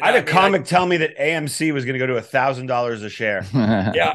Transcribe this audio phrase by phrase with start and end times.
[0.00, 2.66] I had a comic tell me that AMC was going to go to a thousand
[2.66, 3.44] dollars a share.
[3.52, 4.14] Yeah.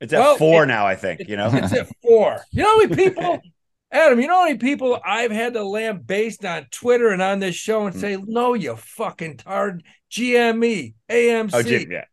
[0.00, 1.28] It's at Well, four it- now, I think.
[1.28, 2.40] You know, It's at four.
[2.50, 3.40] You know how many people,
[3.92, 7.54] Adam, you know how many people I've had to lambaste on Twitter and on this
[7.54, 8.00] show and hmm.
[8.00, 12.04] say, no, you fucking tard GME, AMC, oh, Jim, yeah.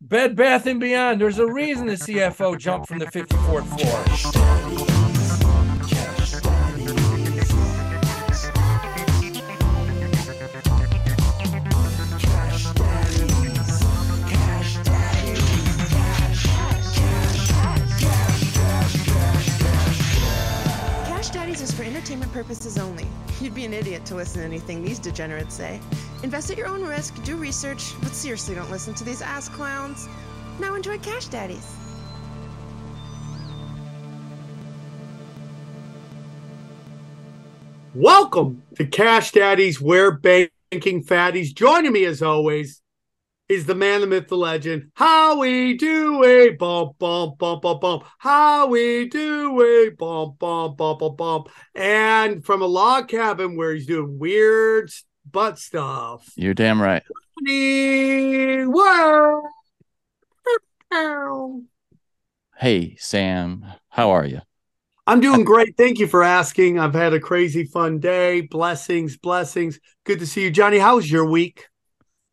[0.00, 1.20] Bed Bath and Beyond.
[1.20, 4.89] There's a reason the CFO jumped from the 54th floor.
[22.10, 23.06] Entertainment purposes only.
[23.40, 25.78] You'd be an idiot to listen to anything these degenerates say.
[26.24, 30.08] Invest at your own risk, do research, but seriously don't listen to these ass clowns.
[30.58, 31.72] Now enjoy Cash Daddies.
[37.94, 41.54] Welcome to Cash Daddies, Where Banking Fatties.
[41.54, 42.82] Joining me as always
[43.50, 44.92] is the man, the myth, the legend.
[44.94, 48.04] How we do a bump, bump, bump, bump, bump.
[48.18, 51.48] How we do a bump, bump, bump, bump, bump.
[51.74, 54.92] And from a log cabin where he's doing weird
[55.28, 56.32] butt stuff.
[56.36, 57.02] You're damn right.
[62.56, 64.42] Hey, Sam, how are you?
[65.08, 65.76] I'm doing great.
[65.76, 66.78] Thank you for asking.
[66.78, 68.42] I've had a crazy fun day.
[68.42, 69.80] Blessings, blessings.
[70.04, 70.78] Good to see you, Johnny.
[70.78, 71.66] How was your week?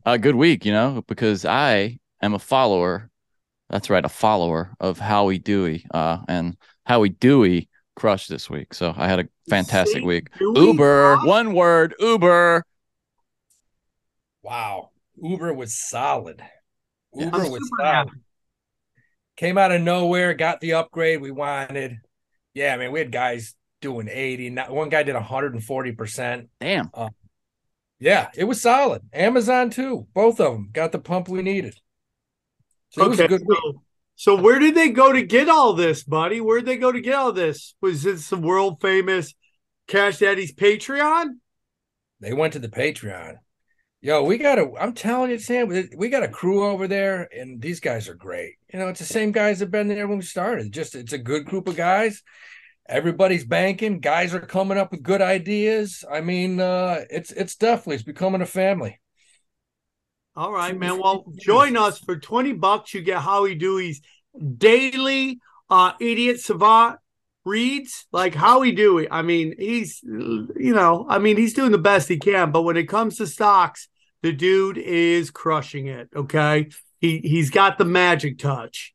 [0.04, 3.10] A good week, you know, because I am a follower.
[3.68, 5.84] That's right, a follower of Howie Dewey.
[5.92, 8.72] Uh, and Howie Dewey crushed this week.
[8.72, 10.28] So I had a fantastic See, week.
[10.38, 11.26] Dewey Uber, crushed?
[11.26, 12.64] one word, Uber.
[14.42, 14.90] Wow.
[15.20, 16.42] Uber was solid.
[17.14, 17.86] Uber I'm was solid.
[17.86, 18.10] happy.
[19.36, 21.98] Came out of nowhere, got the upgrade we wanted.
[22.54, 24.50] Yeah, I mean, we had guys doing 80.
[24.50, 26.48] Not, one guy did 140%.
[26.60, 26.90] Damn.
[28.00, 29.02] Yeah, it was solid.
[29.12, 30.06] Amazon too.
[30.14, 31.74] Both of them got the pump we needed.
[32.90, 33.82] So it was a Okay, good so,
[34.16, 36.40] so where did they go to get all this, buddy?
[36.40, 37.74] Where did they go to get all this?
[37.80, 39.34] Was this the world famous
[39.86, 41.34] Cash Daddy's Patreon?
[42.20, 43.36] They went to the Patreon.
[44.00, 44.70] Yo, we got a.
[44.78, 48.14] I'm telling you, Sam, we- we got a crew over there, and these guys are
[48.14, 48.54] great.
[48.72, 50.72] You know, it's the same guys that been there when we started.
[50.72, 52.22] Just it's a good group of guys.
[52.88, 54.00] Everybody's banking.
[54.00, 56.04] Guys are coming up with good ideas.
[56.10, 58.98] I mean, uh, it's it's definitely it's becoming a family.
[60.34, 61.00] All right, man.
[61.00, 62.94] Well, join us for 20 bucks.
[62.94, 64.00] You get Howie Dewey's
[64.56, 66.98] daily uh idiot savant
[67.44, 69.08] reads like Howie Dewey.
[69.10, 72.76] I mean, he's you know, I mean, he's doing the best he can, but when
[72.76, 73.88] it comes to stocks,
[74.22, 76.08] the dude is crushing it.
[76.14, 76.68] Okay.
[77.00, 78.94] He he's got the magic touch.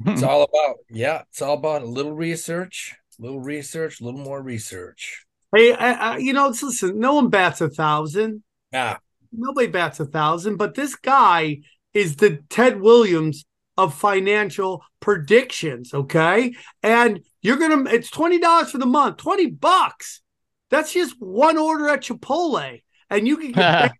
[0.00, 0.28] It's mm-hmm.
[0.28, 1.22] all about yeah.
[1.30, 5.24] It's all about a little research, little research, a little more research.
[5.54, 8.42] Hey, I, I, you know, listen, no one bats a thousand.
[8.72, 8.98] yeah
[9.32, 11.60] Nobody bats a thousand, but this guy
[11.94, 13.44] is the Ted Williams
[13.76, 15.94] of financial predictions.
[15.94, 16.54] Okay.
[16.82, 20.20] And you're going to, it's $20 for the month, 20 bucks.
[20.70, 22.82] That's just one order at Chipotle.
[23.10, 23.92] And you can get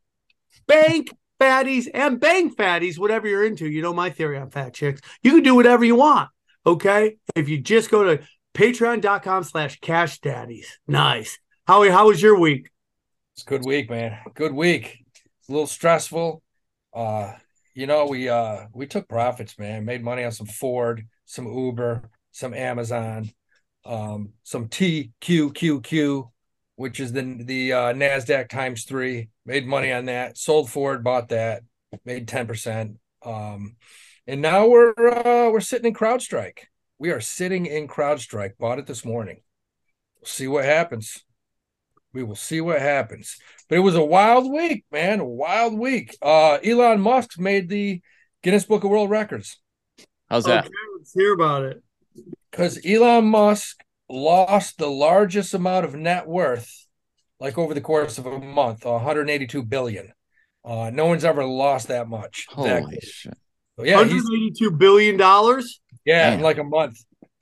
[0.66, 1.10] bank
[1.40, 3.68] fatties and bank fatties, whatever you're into.
[3.68, 5.00] You know my theory on fat chicks.
[5.22, 6.30] You can do whatever you want.
[6.66, 7.16] Okay.
[7.34, 8.22] If you just go to
[8.54, 10.78] patreon.com slash cash daddies.
[10.86, 11.38] Nice.
[11.66, 12.70] Howie, how was your week?
[13.34, 14.18] It's good week, man.
[14.34, 14.98] Good week.
[15.14, 16.42] It's a little stressful.
[16.92, 17.34] Uh,
[17.74, 19.84] you know, we uh we took profits, man.
[19.84, 23.30] Made money on some Ford, some Uber, some Amazon,
[23.84, 26.30] um, some TQQQ,
[26.74, 29.28] which is the the uh, Nasdaq times three.
[29.48, 30.36] Made money on that.
[30.36, 31.62] Sold Ford, bought that,
[32.04, 32.98] made ten percent.
[33.24, 33.76] Um,
[34.26, 36.64] and now we're uh, we're sitting in CrowdStrike.
[36.98, 38.58] We are sitting in CrowdStrike.
[38.58, 39.40] Bought it this morning.
[40.20, 41.24] We'll see what happens.
[42.12, 43.38] We will see what happens.
[43.70, 45.20] But it was a wild week, man.
[45.20, 46.14] A wild week.
[46.20, 48.02] Uh, Elon Musk made the
[48.42, 49.58] Guinness Book of World Records.
[50.28, 50.66] How's that?
[50.66, 51.82] Okay, let's hear about it.
[52.50, 56.86] Because Elon Musk lost the largest amount of net worth,
[57.40, 60.12] like over the course of a month, 182 billion.
[60.64, 62.46] Uh, no one's ever lost that much.
[62.56, 63.34] That- Holy shit!
[63.78, 65.80] so yeah, 182 billion dollars.
[66.04, 66.98] yeah, in like a month.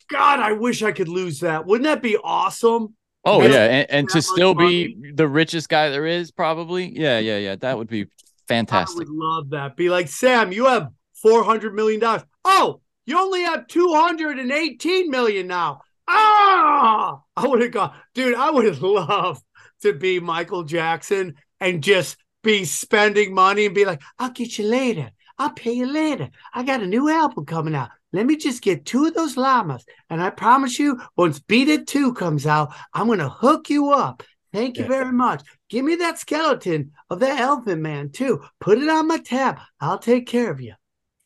[0.08, 1.66] God, I wish I could lose that.
[1.66, 2.94] Wouldn't that be awesome?
[3.24, 6.96] Oh That's- yeah, and, and to much still be the richest guy there is, probably.
[6.96, 7.56] Yeah, yeah, yeah.
[7.56, 8.06] That would be
[8.46, 8.96] fantastic.
[8.96, 9.76] I would love that.
[9.76, 10.90] Be like, Sam, you have
[11.22, 12.22] 400 million dollars.
[12.44, 15.80] Oh, you only have 218 million now.
[16.06, 18.34] Ah, I would have gone, dude.
[18.36, 19.42] I would have loved
[19.82, 24.66] to be Michael Jackson and just be spending money and be like, I'll get you
[24.66, 25.10] later.
[25.38, 26.30] I'll pay you later.
[26.54, 27.90] I got a new album coming out.
[28.12, 29.84] Let me just get two of those llamas.
[30.08, 33.90] And I promise you, once Beat It 2 comes out, I'm going to hook you
[33.92, 34.22] up.
[34.52, 34.88] Thank you Yeah.
[34.88, 35.42] very much.
[35.68, 38.42] Give me that skeleton of that elephant man, too.
[38.60, 39.58] Put it on my tab.
[39.80, 40.74] I'll take care of you.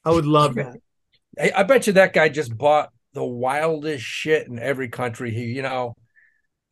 [0.05, 0.77] I would love that.
[1.39, 5.31] I, I bet you that guy just bought the wildest shit in every country.
[5.33, 5.95] He, you know,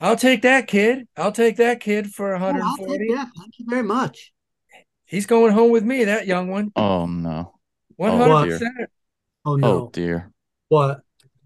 [0.01, 1.09] I'll take that kid.
[1.17, 2.99] I'll take that kid for Oh, 140.
[2.99, 3.29] take that.
[3.37, 4.33] Thank you very much.
[5.07, 6.71] He's going home with me, that young one.
[6.77, 7.55] Oh no!
[7.99, 8.61] 100%.
[9.45, 9.69] Oh, no.
[9.69, 10.31] Oh dear.
[10.69, 11.01] What?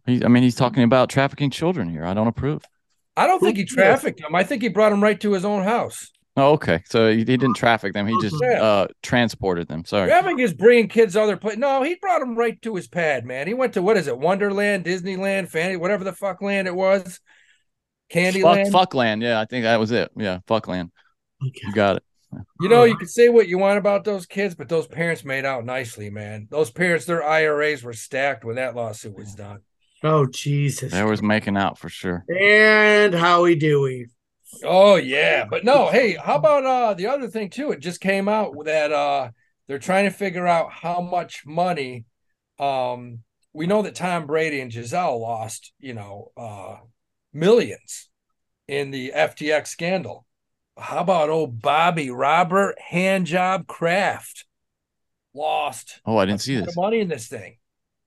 [0.06, 2.04] He, I mean, he's talking about trafficking children here.
[2.04, 2.62] I don't approve.
[3.16, 4.34] I don't think he trafficked them.
[4.34, 6.10] I think he brought them right to his own house.
[6.36, 6.82] Oh, okay.
[6.86, 8.06] So he, he didn't traffic them.
[8.06, 8.62] He just Yeah.
[8.62, 9.84] uh transported them.
[9.84, 10.08] Sorry.
[10.08, 11.56] Traffic is bringing kids other place.
[11.58, 13.46] No, he brought them right to his pad, man.
[13.46, 17.20] He went to what is it, Wonderland, Disneyland, Fanny, whatever the fuck land it was,
[18.12, 18.70] Fuck, Candyland.
[18.70, 19.22] fuckland.
[19.22, 20.10] Yeah, I think that was it.
[20.16, 20.90] Yeah, fuckland.
[21.44, 21.60] Okay.
[21.64, 22.04] You got it.
[22.60, 25.44] You know, you can say what you want about those kids, but those parents made
[25.44, 26.48] out nicely, man.
[26.50, 29.60] Those parents, their IRAs were stacked when that lawsuit was done.
[30.02, 30.92] Oh, Jesus.
[30.92, 32.24] There was making out for sure.
[32.34, 34.06] And Howie Dewey.
[34.64, 37.72] Oh yeah, but no, hey, how about uh the other thing too?
[37.72, 39.30] It just came out that uh
[39.66, 42.04] they're trying to figure out how much money
[42.58, 43.20] um
[43.54, 46.76] we know that Tom Brady and Gisele lost, you know, uh
[47.32, 48.08] millions
[48.68, 50.26] in the FTX scandal.
[50.78, 54.46] How about old Bobby Robert Handjob Kraft
[55.34, 56.76] lost Oh, I didn't see ton this.
[56.76, 57.58] money in this thing?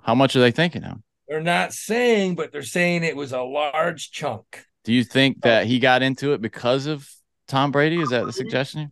[0.01, 1.01] How much are they thinking now?
[1.27, 4.65] They're not saying, but they're saying it was a large chunk.
[4.83, 7.09] Do you think that he got into it because of
[7.47, 7.99] Tom Brady?
[7.99, 8.91] Is that the suggestion?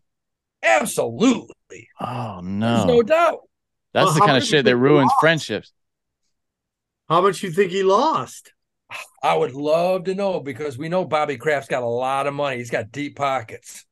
[0.63, 1.88] Absolutely.
[2.00, 2.94] Oh no, There's no.
[2.95, 3.39] no doubt.
[3.94, 5.19] That's Well, the kind of shit that you think he ruins lost?
[5.19, 5.74] friendships.
[7.09, 8.53] How much you think he lost?
[9.22, 12.57] I would love to know because we know Bobby Kraft's got a lot of money.
[12.57, 13.86] He's got deep pockets.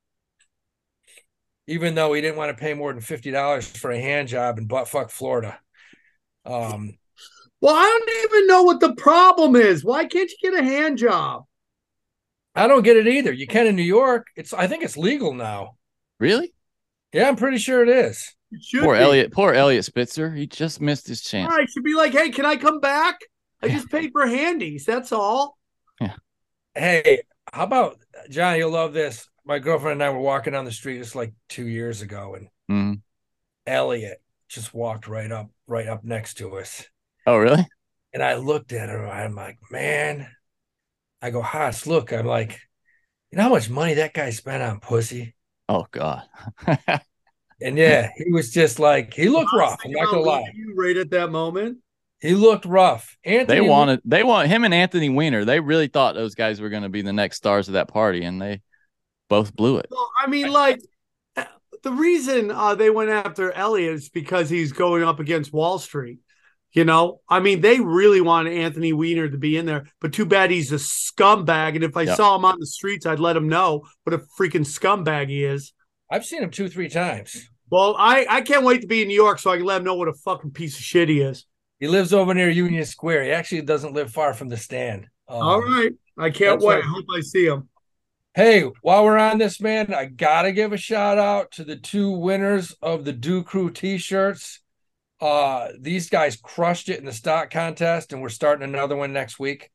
[1.68, 4.58] Even though he didn't want to pay more than fifty dollars for a hand job
[4.58, 5.60] in buttfuck Florida.
[6.46, 6.98] Um,
[7.62, 9.86] Well, I don't even know what the problem is.
[9.86, 11.44] Why can't you get a hand job?
[12.56, 13.32] I don't get it either.
[13.32, 14.28] You can in New York.
[14.36, 15.78] It's I think it's legal now.
[16.20, 16.54] Really?
[17.14, 18.36] Yeah, I'm pretty sure it is.
[18.52, 19.02] It Poor be.
[19.02, 19.32] Eliot.
[19.32, 20.34] Poor Eliot Spitzer.
[20.34, 21.54] He just missed his chance.
[21.54, 23.20] I should be like, hey, can I come back?
[23.62, 24.86] I just paid for handies.
[24.86, 25.58] That's all.
[26.00, 26.16] Yeah.
[26.76, 27.22] Hey,
[27.52, 27.98] how about
[28.30, 28.58] John?
[28.58, 29.28] You'll love this.
[29.46, 32.48] My girlfriend and I were walking down the street just like two years ago, and
[32.70, 33.02] Mhm.
[33.68, 36.86] Eliot just walked right up, right up next to us.
[37.26, 37.66] Oh, really?
[38.14, 39.08] And I looked at her.
[39.08, 40.30] I'm like, man.
[41.22, 42.12] I go, Haas, look.
[42.12, 42.60] I'm like,
[43.32, 45.36] you know how much money that guy spent on pussy?
[45.70, 46.24] Oh God.
[47.64, 49.80] And yeah, he was just like, he looked rough.
[49.86, 50.52] I'm not gonna lie.
[50.56, 51.78] You right at that moment.
[52.22, 53.18] He looked rough.
[53.24, 55.44] Anthony, they wanted they want him and Anthony Weiner.
[55.44, 58.24] They really thought those guys were going to be the next stars of that party,
[58.24, 58.62] and they
[59.28, 59.88] both blew it.
[59.90, 60.80] Well, I mean, like
[61.36, 61.46] uh,
[61.82, 66.20] the reason uh, they went after Eliot is because he's going up against Wall Street.
[66.74, 70.26] You know, I mean, they really wanted Anthony Weiner to be in there, but too
[70.26, 71.76] bad he's a scumbag.
[71.76, 72.16] And if I Yep.
[72.16, 75.74] saw him on the streets, I'd let him know what a freaking scumbag he is.
[76.10, 77.50] I've seen him two, three times.
[77.70, 79.86] Well, I, I can't wait to be in New York so I can let him
[79.86, 81.46] know what a fucking piece of shit he is.
[81.82, 83.24] He lives over near Union Square.
[83.24, 85.08] He actually doesn't live far from the stand.
[85.28, 85.92] Um, All right.
[86.16, 86.76] I can't wait.
[86.76, 86.84] right.
[86.84, 87.70] I hope I see him.
[88.36, 92.12] Hey, while we're on this, man, I gotta give a shout out to the two
[92.12, 94.60] winners of the Do Crew t-shirts.
[95.20, 99.40] Uh, these guys crushed it in the stock contest, and we're starting another one next
[99.40, 99.72] week.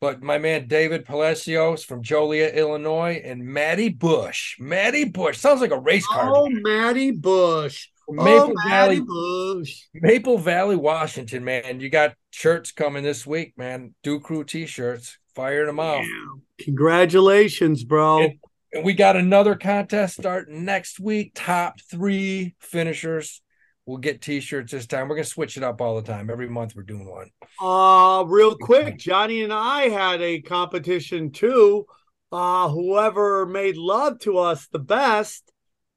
[0.00, 4.56] But my man David Palacios from Joliet, Illinois, and Maddie Bush.
[4.60, 6.30] Maddie Bush sounds like a race car.
[6.32, 7.88] Oh, Maddie Bush.
[8.18, 9.82] Oh, Maple Valley, Bush.
[9.94, 11.80] Maple Valley, Washington, man.
[11.80, 13.94] You got shirts coming this week, man.
[14.02, 16.02] Do Crew t-shirts, firing them out.
[16.04, 16.64] Yeah.
[16.64, 18.22] Congratulations, bro.
[18.24, 18.38] And-
[18.72, 21.32] And we got another contest starting next week.
[21.34, 23.42] Top three finishers
[23.84, 25.08] will get t-shirts this time.
[25.08, 26.30] We're gonna switch it up all the time.
[26.30, 27.30] Every month we're doing one.
[27.60, 31.86] Uh, real quick, Johnny and I had a competition too.
[32.32, 35.50] uh, whoever made love to us the best,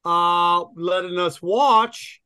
[0.05, 2.21] uh, letting us watch,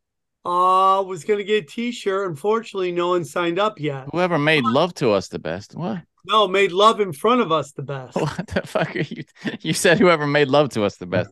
[0.45, 2.29] uh, was going to get a T-shirt.
[2.29, 4.07] Unfortunately, no one signed up yet.
[4.11, 5.75] Whoever made love to us the best.
[5.75, 6.01] What?
[6.25, 8.15] No, made love in front of us the best.
[8.21, 9.23] What the fuck are you?
[9.61, 11.31] You said whoever made love to us the best.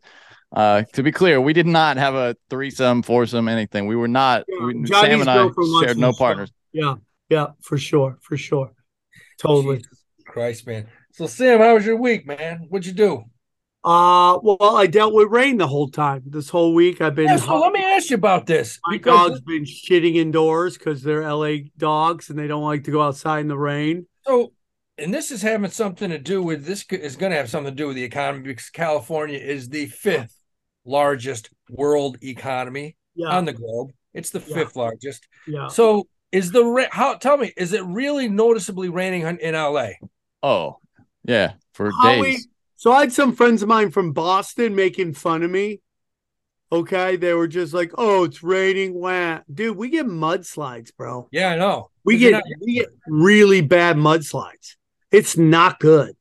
[0.55, 3.87] Uh, to be clear, we did not have a threesome, foursome, anything.
[3.87, 4.45] We were not.
[4.47, 5.49] Yeah, we, Sam and I
[5.83, 6.19] shared no stop.
[6.19, 6.51] partners.
[6.71, 6.95] Yeah,
[7.29, 8.71] yeah, for sure, for sure,
[9.37, 9.77] totally.
[9.77, 10.87] Jesus Christ, man.
[11.11, 12.67] So Sam, how was your week, man?
[12.69, 13.23] What'd you do?
[13.85, 16.23] Uh, well, I dealt with rain the whole time.
[16.25, 17.25] This whole week, I've been.
[17.27, 18.79] Yeah, so let me ask you about this.
[18.87, 22.91] My because dog's been shitting indoors because they're LA dogs and they don't like to
[22.91, 24.07] go outside in the rain.
[24.25, 24.53] So,
[24.97, 27.75] and this is having something to do with this is going to have something to
[27.75, 30.35] do with the economy because California is the fifth
[30.83, 33.91] largest world economy Yeah, on the globe.
[34.15, 34.55] It's the Yeah.
[34.55, 35.27] fifth largest.
[35.47, 35.67] yeah.
[35.67, 37.13] So, is the ra- how?
[37.15, 39.89] Tell me, is it really noticeably raining in in LA?
[40.41, 40.79] Oh,
[41.23, 42.47] yeah, for Howie- days.
[42.75, 45.81] So I had some friends of mine from Boston making fun of me.
[46.71, 51.27] Okay, they were just like, "Oh, it's raining, wah." dude." We get mudslides, bro.
[51.31, 51.89] Yeah, I know.
[52.03, 54.75] We get we get really bad mudslides.
[55.11, 56.15] It's not good,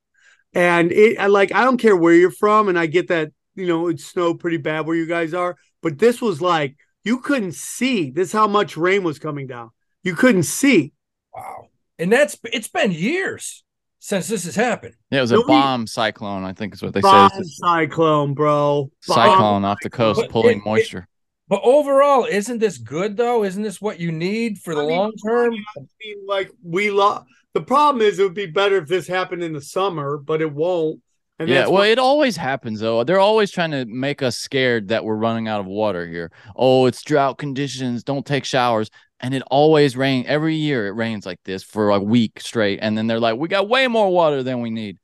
[0.52, 3.66] and it I like I don't care where you're from, and I get that you
[3.66, 7.54] know it snowed pretty bad where you guys are, but this was like you couldn't
[7.54, 8.10] see.
[8.10, 9.70] This is how much rain was coming down.
[10.02, 10.92] You couldn't see.
[11.34, 11.68] Wow.
[11.98, 13.64] And that's it's been years
[14.04, 14.94] since this has happened.
[15.10, 16.44] Yeah, it was a Nobody- bomb cyclone.
[16.44, 17.08] I think is what they say.
[17.10, 18.90] Bomb It's cyclone, bro.
[19.08, 21.08] a Bomb cyclone off the coast But pulling it- it- moisture.
[21.48, 23.44] But overall, isn't this good though?
[23.44, 25.54] Isn't this what you need for the I mean, long term?
[25.54, 27.24] I mean, like we love.
[27.54, 30.52] The problem is, it would be better if this happened in the summer, but it
[30.52, 31.00] won't.
[31.38, 33.04] And yeah, well, what- it always happens though.
[33.04, 36.30] They're always trying to make us scared that we're running out of water here.
[36.56, 38.04] Oh, it's drought conditions.
[38.04, 38.90] Don't take showers.
[39.24, 40.86] And it always rains every year.
[40.86, 43.88] It rains like this for a week straight, and then they're like, "We got way
[43.88, 44.98] more water than we need."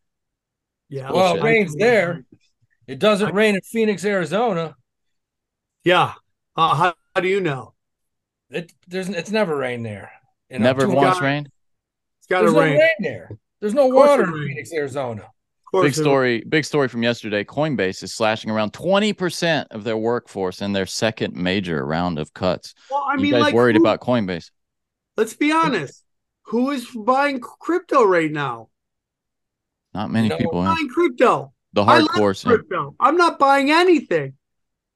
[0.91, 1.11] yeah.
[1.11, 2.25] Well, it rains there.
[2.87, 4.75] It doesn't rain in Phoenix, Arizona.
[5.85, 6.13] Yeah.
[6.55, 7.73] Uh, how, how do you know?
[8.51, 10.11] It there's it's never rained there.
[10.51, 11.49] You know, Never once got- rained.
[12.19, 12.79] It's got to There's no rain.
[12.79, 13.31] rain there.
[13.61, 14.49] There's no water in.
[14.49, 15.29] Phoenix, Arizona.
[15.71, 16.45] Of course Big it- story.
[16.49, 17.45] Big story from yesterday.
[17.45, 22.35] Coinbase is slashing around twenty percent of their workforce in their second major round of
[22.35, 22.75] cuts.
[22.91, 24.51] Well, I you mean, guys like, worried who- about Coinbase?
[25.17, 26.03] Let's be honest.
[26.47, 28.69] Who is buying crypto right now?
[29.95, 30.39] Not many No.
[30.39, 30.61] people.
[30.63, 30.75] Man.
[30.75, 31.53] Buying crypto.
[31.73, 32.45] The I love hardcore.
[32.45, 32.97] crypto.
[32.99, 34.35] I'm not buying anything.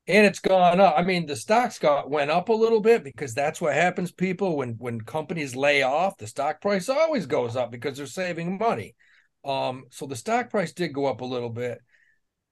[0.08, 0.94] And it's gone up.
[0.98, 4.10] I mean, the stocks got went up a little bit because that's what happens.
[4.10, 8.58] People when when companies lay off, the stock price always goes up because they're saving
[8.58, 8.96] money.
[9.44, 11.78] Um, so the stock price did go up a little bit.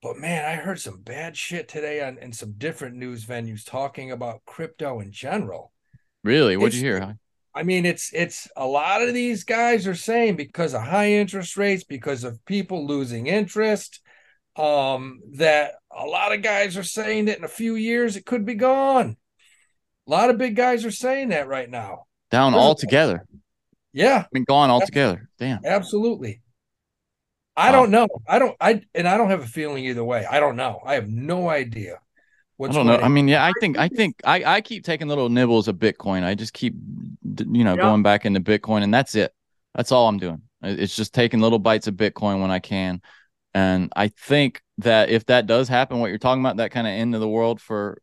[0.02, 4.10] But man, I heard some bad shit today on in some different news venues talking
[4.10, 5.72] about crypto in general.
[6.24, 6.56] Really?
[6.56, 7.18] What'd you It's- hear?
[7.54, 11.56] I mean, it's it's a lot of these guys are saying because of high interest
[11.56, 14.00] rates, because of people losing interest,
[14.56, 18.44] um, that a lot of guys are saying that in a few years it could
[18.46, 19.16] be gone.
[20.06, 22.06] A lot of big guys are saying that right now.
[22.30, 23.24] Down altogether.
[23.92, 25.28] Yeah, I mean, gone altogether.
[25.38, 25.60] Damn.
[25.64, 26.40] absolutely.
[27.56, 27.80] I Wow.
[27.80, 28.08] don't know.
[28.26, 28.56] I don't.
[28.60, 30.24] I and I don't have a feeling either way.
[30.24, 30.80] I don't know.
[30.84, 32.00] I have no idea.
[32.60, 32.96] I don't know.
[32.96, 36.22] I mean, yeah, I think I think I, I keep taking little nibbles of Bitcoin.
[36.22, 36.74] I just keep
[37.24, 37.82] you know Yeah.
[37.82, 39.34] going back into Bitcoin, and that's it.
[39.74, 40.42] That's all I'm doing.
[40.62, 43.00] It's just taking little bites of Bitcoin when I can.
[43.52, 46.92] And I think that if that does happen, what you're talking about, that kind of
[46.92, 48.00] end of the world for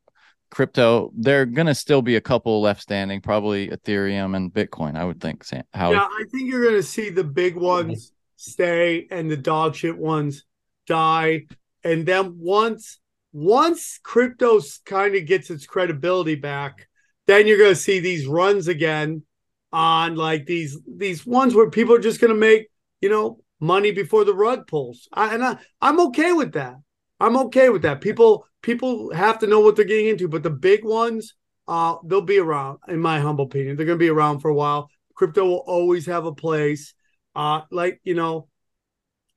[0.51, 4.97] crypto, there are gonna still be a couple left standing, probably Ethereum and Bitcoin.
[4.97, 5.43] I would think.
[5.43, 5.95] Sam, Howie.
[5.95, 9.97] Yeah, I think you're going to see the big ones stay and the dog shit
[9.97, 10.45] ones
[10.87, 11.45] die.
[11.83, 12.99] And then once
[13.31, 16.87] once crypto kind of gets its credibility back,
[17.27, 19.23] then you're going to see these runs again
[19.71, 22.69] on like these these ones where people are just going to make
[23.01, 25.07] you know money before the rug pulls.
[25.13, 26.75] I, and I, I'm okay with that.
[27.19, 28.01] I'm okay with that.
[28.01, 31.35] People people have to know what they're getting into, but the big ones,
[31.67, 32.79] uh, they'll be around.
[32.87, 34.89] In my humble opinion, they're going to be around for a while.
[35.13, 36.93] Crypto will always have a place.
[37.35, 38.47] Uh, like you know,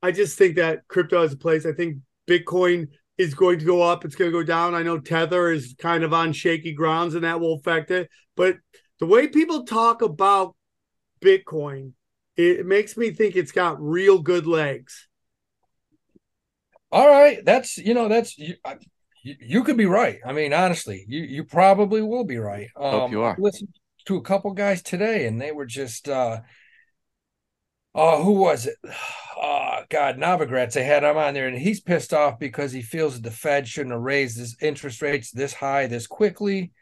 [0.02, 1.66] I just think that crypto has a place.
[1.66, 4.04] I think Bitcoin is going to go up.
[4.04, 4.74] It's going to go down.
[4.74, 8.08] I know Tether is kind of on shaky grounds, and that will affect it.
[8.36, 8.56] But
[8.98, 10.56] the way people talk about
[11.20, 11.92] Bitcoin,
[12.36, 15.08] it makes me think it's got real good legs.
[16.90, 18.76] All right, that's you know that's you, I-
[19.22, 20.18] you, you could be right.
[20.26, 22.68] I mean, honestly, you you probably will be right.
[22.76, 23.36] Um, Hope you are.
[23.38, 23.68] I listened
[24.06, 26.40] to a couple guys today, and they were just uh,
[27.94, 28.76] oh, who was it?
[29.36, 30.72] Oh God, Novogratz.
[30.72, 33.68] They had him on there, and he's pissed off because he feels that the Fed
[33.68, 36.72] shouldn't have raised his interest rates this high this quickly.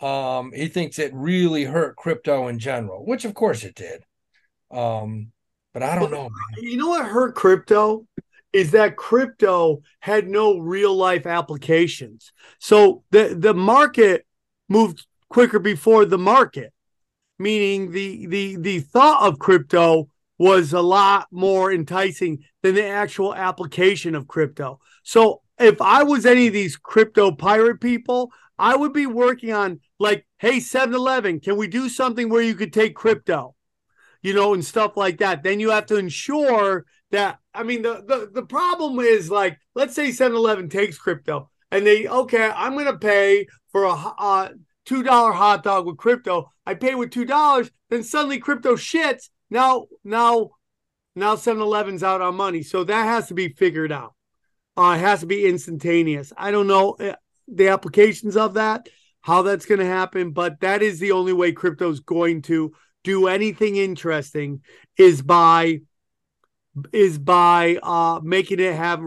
[0.00, 4.02] Um, he thinks it really hurt crypto in general, which of course it did.
[4.70, 5.32] Um,
[5.72, 6.22] but I don't know.
[6.22, 6.30] man.
[6.58, 8.06] You know what hurt crypto
[8.52, 12.32] is that crypto had no real life applications.
[12.58, 14.26] So the the market
[14.68, 16.72] moved quicker before the market,
[17.38, 20.08] meaning the the the thought of crypto
[20.38, 24.80] was a lot more enticing than the actual application of crypto.
[25.02, 29.80] So if I was any of these crypto pirate people, I would be working on
[29.98, 33.54] like, hey, 7-Eleven, can we do something where you could take crypto?
[34.22, 35.42] You know, and stuff like that.
[35.42, 39.94] Then you have to ensure that I mean the the, the problem is like, let's
[39.94, 44.48] say 7-Eleven takes crypto and they okay, I'm gonna pay for a uh,
[44.84, 46.50] two dollar hot dog with crypto.
[46.64, 49.28] I pay with two dollars, then suddenly crypto shits.
[49.50, 50.50] Now, now,
[51.14, 52.62] now 7-Eleven's out on money.
[52.62, 54.14] So that has to be figured out.
[54.76, 56.32] Uh, it has to be instantaneous.
[56.36, 57.14] I don't know uh,
[57.48, 58.88] the applications of that,
[59.22, 62.72] how that's going to happen, but that is the only way crypto is going to
[63.04, 64.60] do anything interesting
[64.96, 65.80] is by
[66.92, 69.00] is by uh making it have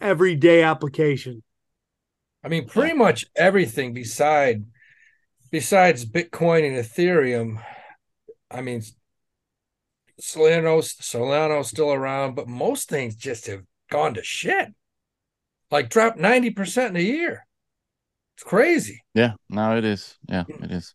[0.00, 1.42] everyday application.
[2.42, 4.66] I mean, pretty much everything beside
[5.50, 7.62] besides Bitcoin and Ethereum.
[8.50, 8.82] I mean,
[10.20, 14.68] Solana's Solana's still around, but most things just have gone to shit.
[15.70, 17.46] Like dropped 90% in a year.
[18.36, 19.02] It's crazy.
[19.14, 20.16] Yeah, no, it is.
[20.28, 20.94] Yeah, it is.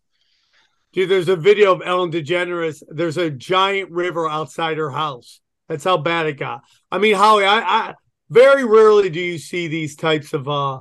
[0.91, 2.81] Dude, there's a video of Ellen DeGeneres.
[2.87, 5.39] There's a giant river outside her house.
[5.67, 6.61] That's how bad it got.
[6.91, 7.93] I mean, Holly, I, I
[8.29, 10.79] very rarely do you see these types of uh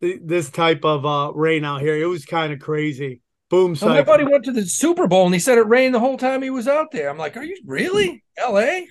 [0.00, 1.96] this type of uh rain out here.
[1.96, 3.20] It was kind of crazy.
[3.48, 3.76] Boom.
[3.76, 6.18] So my buddy went to the Super Bowl and he said it rained the whole
[6.18, 7.08] time he was out there.
[7.08, 8.88] I'm like, are you really L.A.?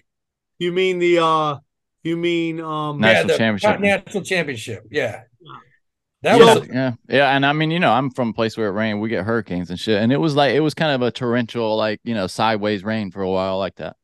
[0.60, 1.58] You mean the uh
[2.04, 3.80] you mean um national yeah, championship?
[3.82, 4.84] National championship.
[4.90, 5.24] Yeah.
[6.22, 8.68] That yeah, was yeah, yeah, and I mean, you know, I'm from a place where
[8.68, 9.00] it rained.
[9.00, 11.78] We get hurricanes and shit, and it was like it was kind of a torrential,
[11.78, 13.96] like you know, sideways rain for a while, like that.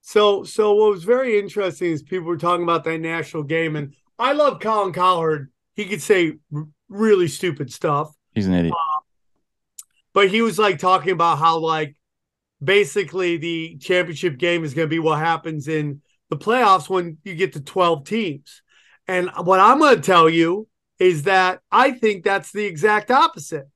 [0.00, 3.94] So, so what was very interesting is people were talking about that national game, and
[4.18, 5.52] I love Colin Cowherd.
[5.74, 8.12] He could say r- really stupid stuff.
[8.34, 8.74] He's an idiot.
[8.74, 8.89] Uh,
[10.12, 11.96] but he was like talking about how like
[12.62, 17.34] basically the championship game is going to be what happens in the playoffs when you
[17.34, 18.62] get to 12 teams.
[19.08, 20.68] And what I'm going to tell you
[20.98, 23.68] is that I think that's the exact opposite.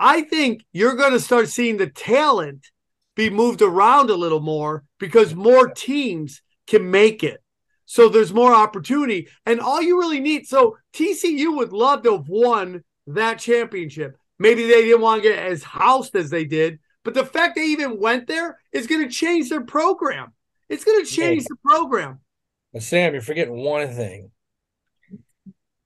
[0.00, 2.66] I think you're going to start seeing the talent
[3.14, 7.42] be moved around a little more because more teams can make it.
[7.84, 9.28] So there's more opportunity.
[9.44, 14.16] And all you really need, so TCU would love to have won that championship.
[14.38, 17.66] Maybe they didn't want to get as housed as they did, but the fact they
[17.66, 20.32] even went there is going to change their program.
[20.68, 22.20] It's going to change the program.
[22.72, 24.30] But Sam, you're forgetting one thing.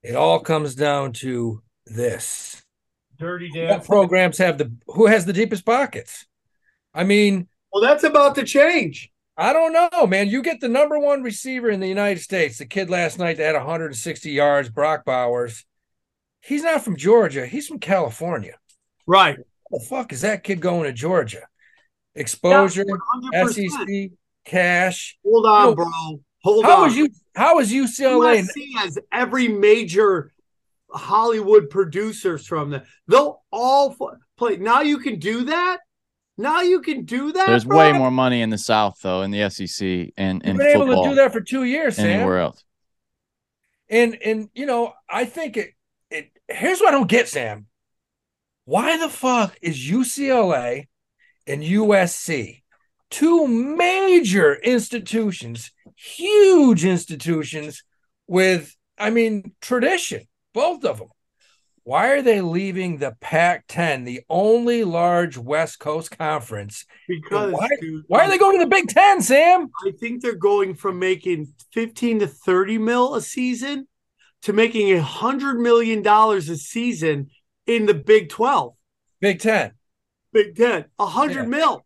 [0.01, 2.61] It all comes down to this.
[3.17, 3.71] Dirty dance.
[3.71, 6.25] What programs have the who has the deepest pockets?
[6.93, 9.11] I mean, well, that's about to change.
[9.35, 10.29] I don't know, man.
[10.29, 13.53] You get the number one receiver in the United States, the kid last night that
[13.53, 15.65] had 160 yards, Brock Bowers
[16.47, 17.45] he's not from Georgia.
[17.45, 18.55] He's from California.
[19.05, 19.37] Right.
[19.69, 21.47] What the fuck is that kid going to Georgia?
[22.15, 22.85] Exposure,
[23.31, 24.11] yeah, SEC,
[24.45, 25.17] cash.
[25.23, 25.85] Hold on, you know, bro.
[26.43, 26.71] Hold on.
[26.71, 26.89] how on.
[26.89, 28.41] Is you, how is UCLA?
[28.41, 30.31] USC has every major
[30.89, 32.85] Hollywood producers from there.
[33.07, 33.95] They'll all
[34.37, 34.57] play.
[34.57, 35.79] Now you can do that.
[36.39, 37.47] Now you can do that.
[37.47, 37.77] There's bro?
[37.77, 41.09] way more money in the South though, in the SEC and in been able to
[41.09, 42.05] do that for two years, Sam.
[42.07, 42.63] Anywhere else.
[43.89, 45.73] And and you know, I think it it,
[46.47, 47.67] here's what I don't get, Sam.
[48.65, 50.87] Why the fuck is UCLA
[51.45, 52.63] and USC,
[53.09, 57.83] two major institutions, huge institutions
[58.27, 61.07] with, I mean, tradition, both of them.
[61.83, 66.85] Why are they leaving the Pac 10, the only large West Coast conference?
[67.07, 69.69] Because why, dude, why are they going to the Big Ten, Sam?
[69.85, 73.87] I think they're going from making 15 to 30 mil a season
[74.43, 77.29] to making a hundred million dollars a season
[77.65, 78.75] in the Big Twelve,
[79.19, 79.73] Big Ten,
[80.33, 81.49] Big Ten, a hundred yeah.
[81.49, 81.85] mil.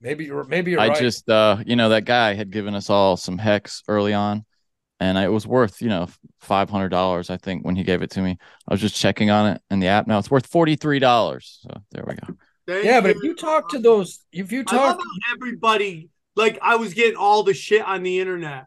[0.00, 0.98] Maybe you're maybe you're I right.
[0.98, 4.44] just uh you know that guy had given us all some hex early on,
[4.98, 6.08] and it was worth you know
[6.40, 8.38] five hundred dollars I think when he gave it to me.
[8.68, 10.18] I was just checking on it in the app now.
[10.18, 11.60] It's worth forty three dollars.
[11.62, 12.34] So there we go.
[12.66, 13.02] Thank yeah, you.
[13.02, 17.16] but if you talk to those, if you talk, to everybody like I was getting
[17.16, 18.66] all the shit on the internet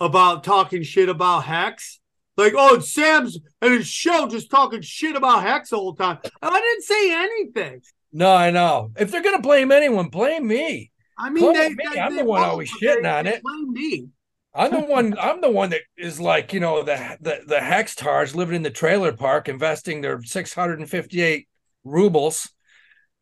[0.00, 2.00] about talking shit about Hex.
[2.36, 6.18] Like, oh, it's Sam's and his show just talking shit about Hex the whole time.
[6.42, 7.82] I didn't say anything.
[8.12, 8.90] No, I know.
[8.96, 10.90] If they're gonna blame anyone, blame me.
[11.18, 11.76] I mean, they, me.
[11.92, 13.42] They, I'm they the one always shitting on it.
[13.42, 14.08] Blame me.
[14.54, 15.16] I'm the one.
[15.18, 18.70] I'm the one that is like, you know, the the the Hextars living in the
[18.70, 21.46] trailer park, investing their 658
[21.84, 22.50] rubles,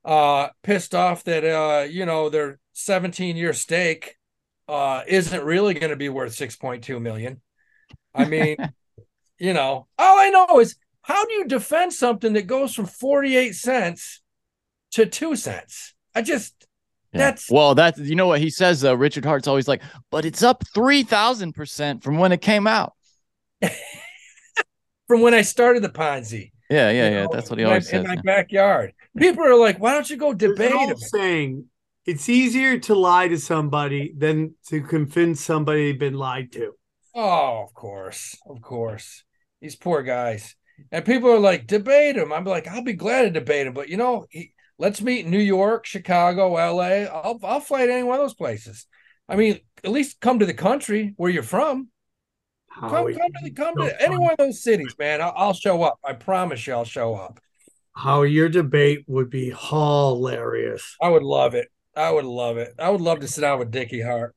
[0.05, 4.18] uh, pissed off that uh, you know, their 17 year stake
[4.69, 7.41] uh, isn't really going to be worth 6.2 million.
[8.15, 8.57] I mean,
[9.39, 13.55] you know, all I know is how do you defend something that goes from 48
[13.55, 14.21] cents
[14.93, 15.95] to two cents?
[16.15, 16.55] I just,
[17.13, 17.19] Yeah.
[17.21, 18.95] that's, well, that's you know what he says though.
[18.95, 22.93] Richard Heart's always like, but it's up three thousand percent from when it came out.
[25.09, 26.53] from when I started the Ponzi.
[26.71, 27.23] Yeah, yeah, you yeah.
[27.25, 28.07] know, That's what he in my- always in says.
[28.07, 28.21] my yeah.
[28.25, 28.93] backyard.
[29.17, 30.99] People are like, why don't you go There's an debate old him?
[30.99, 31.65] saying
[32.07, 36.73] it's easier to lie to somebody than to convince somebody they've been lied to.
[37.15, 39.25] Oh, of course, of course.
[39.61, 40.55] These poor guys.
[40.93, 42.33] And people are like, debate him.
[42.33, 45.31] I'm like, I'll be glad to debate him, but you know, he, let's meet in
[45.31, 47.05] New York, Chicago, LA.
[47.05, 48.87] I'll I'll fly to any one of those places.
[49.29, 51.89] I mean, at least come to the country where you're from.
[52.81, 55.21] Come, come to the, come so to any one of those cities, man.
[55.21, 55.99] I'll, I'll show up.
[56.05, 57.41] I promise you, I'll show up.
[57.95, 60.97] How your debate would be hilarious.
[61.03, 61.69] I would love it.
[61.99, 62.75] I would love it.
[62.79, 64.35] I would love to sit down with Dickie Heart.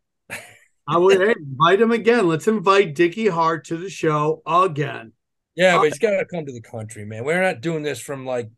[0.87, 2.27] I would hey, invite him again.
[2.27, 5.13] Let's invite Dickie Heart to the show again.
[5.55, 7.23] Yeah, but he's got to come to the country, man.
[7.23, 8.49] We're not doing this from like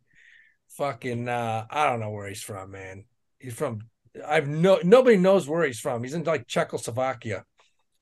[0.78, 1.28] fucking.
[1.28, 3.06] uh I don't know where he's from, man.
[3.40, 3.80] He's from.
[4.26, 6.04] I've no nobody knows where he's from.
[6.04, 7.44] He's in like Czechoslovakia.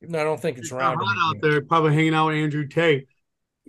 [0.02, 0.98] Even though I don't think it's It's around.
[1.00, 3.08] hot out there, probably hanging out with Andrew Tate.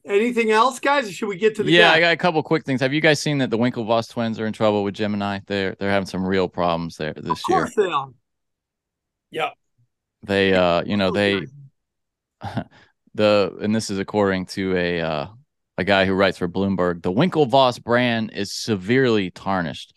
[0.04, 1.08] Anything else, guys?
[1.08, 1.96] Or should we get to the yeah, guy?
[1.96, 2.80] I got a couple quick things.
[2.80, 5.40] Have you guys seen that the Winklevoss twins are in trouble with Gemini?
[5.46, 7.58] They're they're having some real problems there this of year.
[7.60, 8.08] course they are.
[9.30, 9.50] Yeah,
[10.24, 11.46] They uh, you know, they
[13.14, 15.26] the and this is according to a uh
[15.78, 17.02] a guy who writes for Bloomberg.
[17.02, 19.94] The Winklevoss brand is severely tarnished.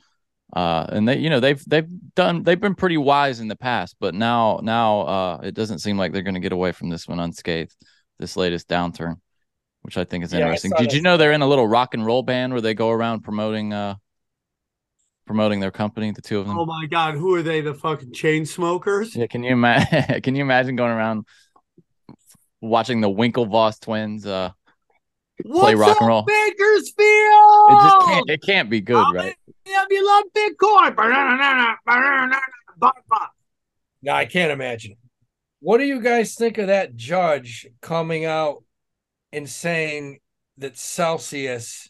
[0.54, 3.96] Uh, and they, you know, they've they've done they've been pretty wise in the past,
[4.00, 7.08] but now now uh, it doesn't seem like they're going to get away from this
[7.08, 7.76] one unscathed.
[8.20, 9.16] This latest downturn,
[9.86, 10.72] which I think is Yeah, interesting.
[10.72, 12.90] saw Did you know they're in a little rock and roll band where they go
[12.90, 13.96] around promoting uh
[15.28, 16.12] promoting their company?
[16.12, 16.58] The two of them.
[16.58, 17.62] Oh my God, who are they?
[17.62, 19.16] The fucking chain smokers?
[19.16, 20.22] Yeah, can you imagine?
[20.24, 21.26] can you imagine going around
[22.62, 24.26] watching the Winklevoss twins?
[24.26, 24.52] Uh,
[25.44, 26.24] What's rock up, and roll.
[26.24, 26.96] Bakersfield?
[27.70, 28.30] it just can't.
[28.30, 29.36] It can't be good, How right?
[29.68, 30.96] many of you love Bitcoin?
[34.02, 34.96] no, I can't imagine.
[35.60, 38.64] What do you guys think of that judge coming out
[39.36, 40.20] and saying
[40.58, 41.90] that Celsius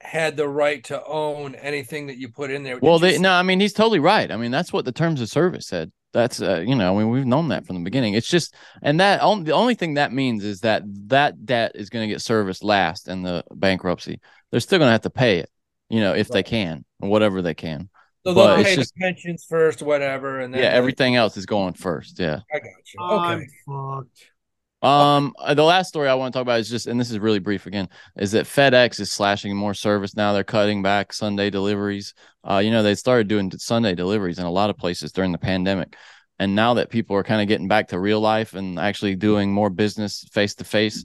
[0.00, 2.74] had the right to own anything that you put in there?
[2.74, 3.32] Did Well, they see- no.
[3.32, 4.30] I mean, he's totally right.
[4.30, 5.90] I mean, that's what the terms of service said.
[6.14, 8.14] That's uh, you know, I mean, we've known that from the beginning.
[8.14, 11.90] It's just, and that on, the only thing that means is that that debt is
[11.90, 14.18] going to get serviced last in the bankruptcy.
[14.50, 15.50] They're still going to have to pay it,
[15.90, 17.90] you know, if they can or whatever they can.
[18.24, 21.44] so they'll it's pay just- the pensions first, whatever, and then Yeah, everything else is
[21.44, 22.18] going first.
[22.18, 22.40] Yeah.
[22.54, 23.00] I got you.
[23.04, 23.46] I'm Okay.
[23.66, 24.30] fucked.
[24.80, 27.18] Um, uh, the last story I want to talk about is just, and this is
[27.18, 30.32] really brief again, is that FedEx is slashing more service now.
[30.32, 32.14] They're cutting back Sunday deliveries.
[32.48, 35.38] Uh, you know, they started doing Sunday deliveries in a lot of places during the
[35.38, 35.96] pandemic,
[36.38, 39.52] and now that people are kind of getting back to real life and actually doing
[39.52, 41.04] more business face to face,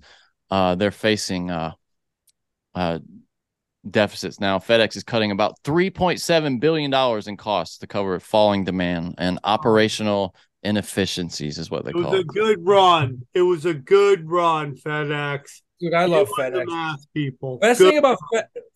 [0.51, 1.71] uh, they're facing uh,
[2.75, 2.99] uh,
[3.89, 4.59] deficits now.
[4.59, 9.15] FedEx is cutting about three point seven billion dollars in costs to cover falling demand
[9.17, 13.21] and operational inefficiencies, is what they call It was a good run.
[13.34, 15.62] It was a good run, FedEx.
[15.80, 16.65] Dude, I love FedEx.
[16.65, 17.58] math people.
[17.58, 17.89] Best Good.
[17.89, 18.17] thing about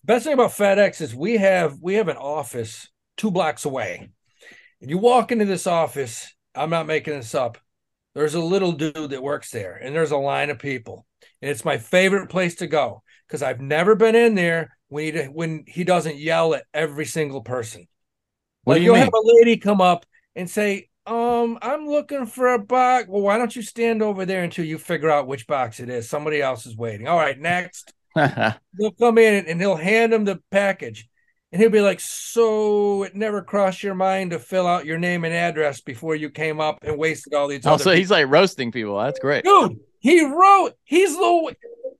[0.03, 4.09] best thing about FedEx is we have we have an office two blocks away.
[4.81, 7.57] And you walk into this office, I'm not making this up.
[8.13, 11.05] There's a little dude that works there, and there's a line of people.
[11.41, 15.21] And it's my favorite place to go because I've never been in there when he
[15.23, 17.87] when he doesn't yell at every single person.
[18.63, 19.03] What like do you you'll mean?
[19.05, 23.07] have a lady come up and say, um, I'm looking for a box.
[23.07, 26.09] Well, why don't you stand over there until you figure out which box it is?
[26.09, 27.07] Somebody else is waiting.
[27.07, 31.07] All right, next they'll come in and he'll hand him the package
[31.51, 35.23] and he'll be like so it never crossed your mind to fill out your name
[35.23, 38.71] and address before you came up and wasted all these Also, other he's like roasting
[38.71, 38.97] people.
[38.97, 39.43] That's great.
[39.43, 41.55] dude he wrote he's the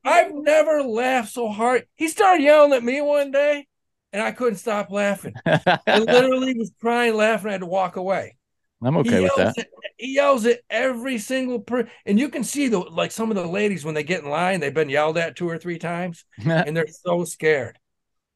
[0.06, 3.66] i've never laughed so hard he started yelling at me one day
[4.14, 8.37] and i couldn't stop laughing i literally was crying laughing i had to walk away
[8.82, 9.58] I'm okay with that.
[9.58, 13.36] At, he yells at every single per and you can see the like some of
[13.36, 16.26] the ladies when they get in line they've been yelled at two or three times
[16.46, 17.80] and they're so scared.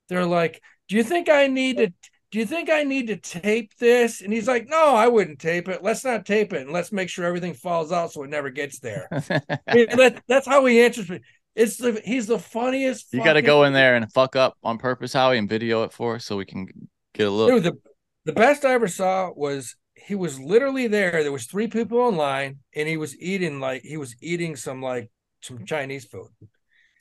[0.10, 1.94] They're like, "Do you think I need to?
[2.32, 5.70] Do you think I need to tape this?" And he's like, "No, I wouldn't tape
[5.70, 5.84] it.
[5.84, 8.80] Let's not tape it, and let's make sure everything falls out so it never gets
[8.80, 11.22] there." I mean, that, that's how he answers me.
[11.56, 13.14] It's the he's the funniest.
[13.14, 15.94] you got to go in there and fuck up on purpose, Howie, and video it
[15.94, 16.68] for us so we can
[17.14, 17.52] get a look.
[17.52, 17.78] Dude, the
[18.26, 19.76] the best I ever saw was
[20.08, 21.24] he was literally there.
[21.24, 25.12] There was three people online, and he was eating like he was eating some like
[25.42, 26.30] some Chinese food.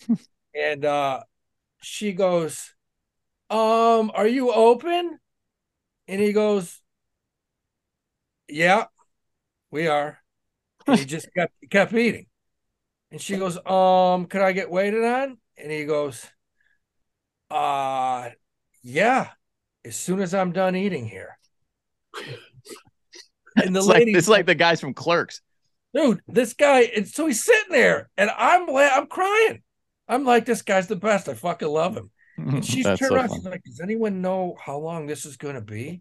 [0.54, 1.20] and uh
[1.82, 2.74] she goes,
[3.50, 5.18] Um, are you open?
[6.08, 6.80] And he goes,
[8.48, 8.86] Yeah,
[9.70, 10.20] we are.
[10.88, 12.26] And he just kept kept eating.
[13.12, 15.38] And she goes, Um, could I get waited on?
[15.58, 16.26] And he goes,
[17.50, 18.30] Uh
[18.82, 19.30] yeah,
[19.84, 21.38] as soon as I'm done eating here.
[23.64, 25.40] And the It's like, lady it's like the guys from Clerks.
[25.94, 29.62] dude, this guy, and so he's sitting there, and I'm la- I'm crying.
[30.08, 31.28] I'm like, this guy's the best.
[31.28, 32.10] I fucking love him.
[32.38, 33.30] And she's turned so around.
[33.34, 36.00] She's like, does anyone know how long this is going to be?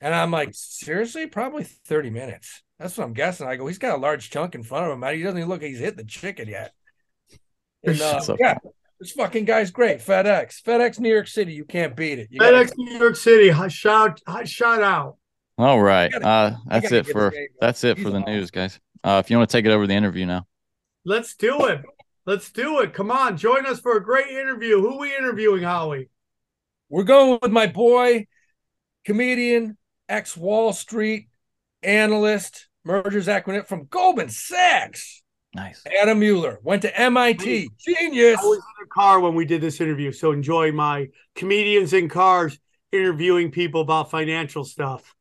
[0.00, 2.62] And I'm like, seriously, probably 30 minutes.
[2.78, 3.46] That's what I'm guessing.
[3.48, 5.00] I go, he's got a large chunk in front of him.
[5.00, 5.14] man.
[5.16, 6.72] He doesn't even look like he's hit the chicken yet.
[7.82, 8.56] And uh, So yeah,
[9.00, 9.98] this fucking guy's great.
[9.98, 11.52] FedEx, FedEx, New York City.
[11.52, 12.28] You can't beat it.
[12.30, 15.16] You gotta- FedEx New York City, hot shout, hot shout out.
[15.58, 16.10] All right.
[16.10, 18.32] gotta- Uh, I it for game- that's it for the awesome.
[18.32, 18.80] news, guys.
[19.02, 20.46] Uh, if you want to take it over the interview now.
[21.04, 21.82] Let's do it.
[22.26, 22.94] Let's do it.
[22.94, 24.80] Come on, join us for a great interview.
[24.80, 26.08] Who we interviewing, Holly?
[26.88, 28.26] We're going with my boy,
[29.04, 29.76] comedian,
[30.08, 31.28] ex Wall Street
[31.82, 35.22] analyst, mergers acronym from Goldman Sachs.
[35.54, 35.82] Nice.
[36.00, 37.70] Adam Muller went to MIT.
[37.78, 38.40] Genius.
[38.40, 42.08] I was in a car when we did this interview, so enjoy my comedians in
[42.08, 42.58] cars
[42.90, 45.14] interviewing people about financial stuff.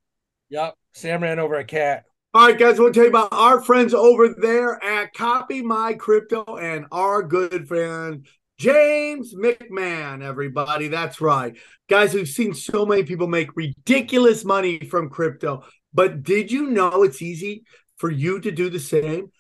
[0.54, 0.76] Yep.
[0.94, 2.04] Sam ran over a cat.
[2.36, 6.44] All right, guys, to tell you about our friends over there at Copy My Crypto
[6.58, 8.28] and our good friend
[8.60, 10.90] James McMahon, everybody.
[10.90, 11.58] That's right.
[11.90, 17.02] Guys, we've seen so many people make ridiculous money from crypto, but did you know
[17.02, 17.64] it's easy
[17.98, 19.32] for you to do the same?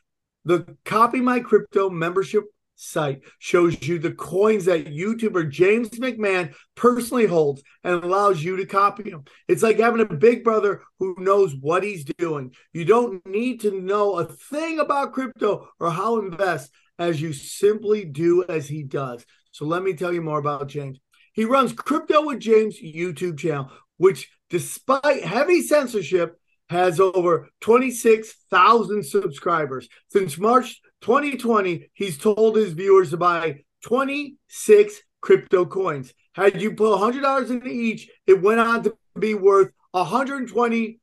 [0.45, 2.45] The Copy My Crypto membership
[2.83, 8.65] site shows you the coins that YouTuber James McMahon personally holds and allows you to
[8.65, 9.23] copy them.
[9.47, 12.53] It's like having a big brother who knows what he's doing.
[12.73, 17.33] You don't need to know a thing about crypto or how to invest as you
[17.33, 19.25] simply do as he does.
[19.51, 20.99] So let me tell you more about James.
[21.33, 26.37] He runs Crypto with James YouTube channel, which despite heavy censorship
[26.69, 29.87] has over 26,000 subscribers.
[30.09, 36.13] Since March 2020, he's told his viewers to buy 26 crypto coins.
[36.33, 40.97] Had you put $100 into each, it went on to be worth $123,000.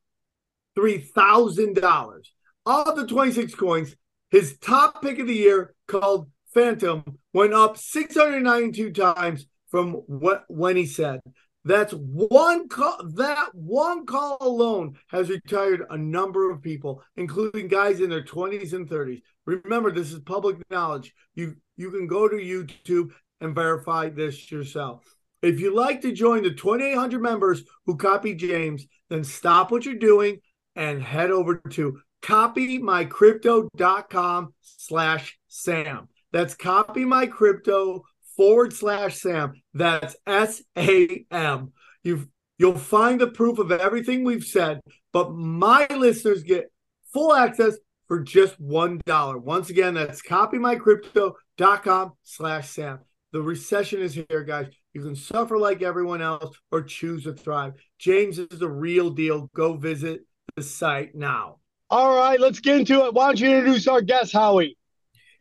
[2.67, 3.95] Of the 26 coins,
[4.31, 10.77] his top pick of the year, called Fantom, went up 692 times from what when
[10.77, 11.21] he said.
[11.65, 12.99] That's one call.
[13.15, 18.73] That one call alone has retired a number of people, including guys in their 20s
[18.73, 19.21] and 30s.
[19.47, 21.13] Remember, this is public knowledge.
[21.35, 25.03] You you can go to YouTube and verify this yourself.
[25.43, 29.95] If you'd like to join the 2,800 members who copy James, then stop what you're
[29.95, 30.41] doing
[30.77, 36.09] and head over to copymycrypto.com slash Sam.
[36.33, 38.03] That's copymycrypto
[38.41, 39.53] forward slash Sam.
[39.75, 41.75] That's S A M.
[42.03, 42.27] You've
[42.57, 44.81] you'll find the proof of everything we've said,
[45.13, 46.73] but my listeners get
[47.13, 47.77] full access
[48.09, 49.37] for just one dollar.
[49.37, 53.01] Once again, that's copymycrypto.com slash Sam.
[53.33, 54.69] The recession is here, guys.
[54.95, 57.75] You can suffer like everyone else or choose to thrive.
[57.99, 59.51] James is the real deal.
[59.55, 60.23] Go visit
[60.57, 61.59] the site now.
[61.91, 63.13] All right, let's get into it.
[63.13, 64.79] Why don't you introduce our guest, Howie?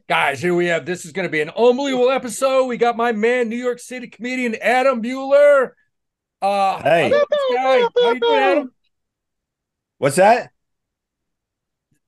[0.10, 2.66] Guys, here we have this is going to be an unbelievable episode.
[2.66, 5.76] We got my man, New York City comedian Adam Muller.
[6.42, 7.06] Uh, Hey.
[7.06, 7.62] I love this guy.
[7.62, 8.72] How you doing, Adam?
[10.00, 10.50] What's that?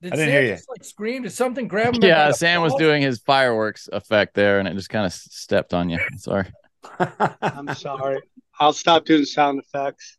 [0.01, 0.55] Did I didn't Sam hear you.
[0.55, 1.21] Just, like scream?
[1.21, 2.03] Did something grab him?
[2.03, 5.91] Yeah, Sam was doing his fireworks effect there, and it just kind of stepped on
[5.91, 5.99] you.
[6.17, 6.51] Sorry.
[7.39, 8.19] I'm sorry.
[8.59, 10.17] I'll stop doing sound effects.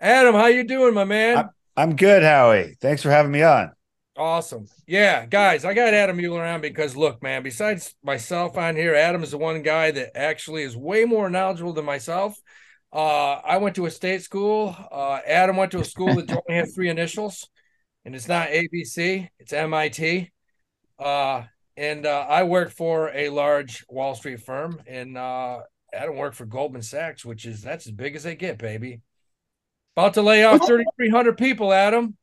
[0.00, 1.50] Adam, how you doing, my man?
[1.76, 2.78] I'm good, Howie.
[2.80, 3.72] Thanks for having me on.
[4.16, 4.66] Awesome.
[4.86, 9.22] Yeah, guys, I got Adam Muller on because look, man, besides myself on here, Adam
[9.22, 12.36] is the one guy that actually is way more knowledgeable than myself.
[12.92, 14.76] Uh, I went to a state school.
[14.90, 17.48] Uh, Adam went to a school that only had three initials,
[18.04, 20.30] and it's not ABC, it's MIT.
[20.98, 21.44] Uh,
[21.76, 25.60] and uh, I worked for a large Wall Street firm, and uh,
[25.94, 29.00] Adam worked for Goldman Sachs, which is that's as big as they get, baby.
[29.96, 32.16] About to lay off 3,300 people, Adam.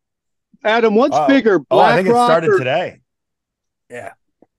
[0.64, 1.28] Adam, what's Oh.
[1.28, 3.02] bigger, Oh, I think it BlackRock started or today.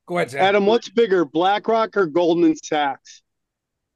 [0.09, 0.43] Go ahead, Sam.
[0.43, 0.67] Adam?
[0.67, 3.23] What's bigger, BlackRock or Goldman Sachs?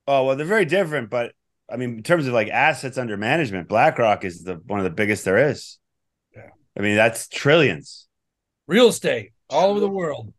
[0.06, 1.32] Oh well, they're very different, but
[1.70, 4.90] I mean, in terms of like assets under management, BlackRock is the one of the
[4.90, 5.78] biggest there is.
[6.36, 6.50] Yeah.
[6.78, 8.08] I mean, that's trillions.
[8.66, 10.34] Real estate all over the world.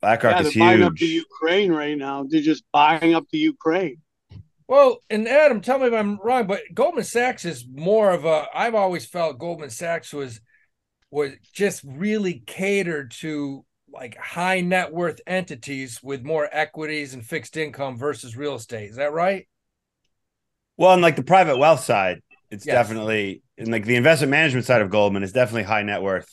[0.00, 1.06] BlackRock yeah, is they're buying up the.
[1.06, 2.24] Ukraine right now.
[2.26, 3.98] They're just buying up the Ukraine.
[4.70, 8.46] Well, and Adam, tell me if I'm wrong, but Goldman Sachs is more of a.
[8.54, 10.40] I've always felt Goldman Sachs was
[11.10, 17.56] was just really catered to like high net worth entities with more equities and fixed
[17.56, 18.90] income versus real estate.
[18.90, 19.48] Is that right?
[20.76, 22.74] Well, on like the private wealth side, it's Yes.
[22.86, 26.28] definitely and like the investment management side of Goldman is definitely high net worth.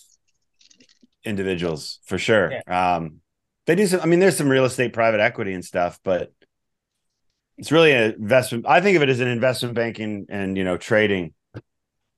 [1.25, 2.61] individuals for sure.
[2.67, 3.21] Um,
[3.65, 4.01] they do some.
[4.01, 6.31] I mean, there's some real estate, private equity, and stuff, but
[7.57, 8.65] it's really an investment.
[8.67, 11.33] I think of it as an investment banking and you know trading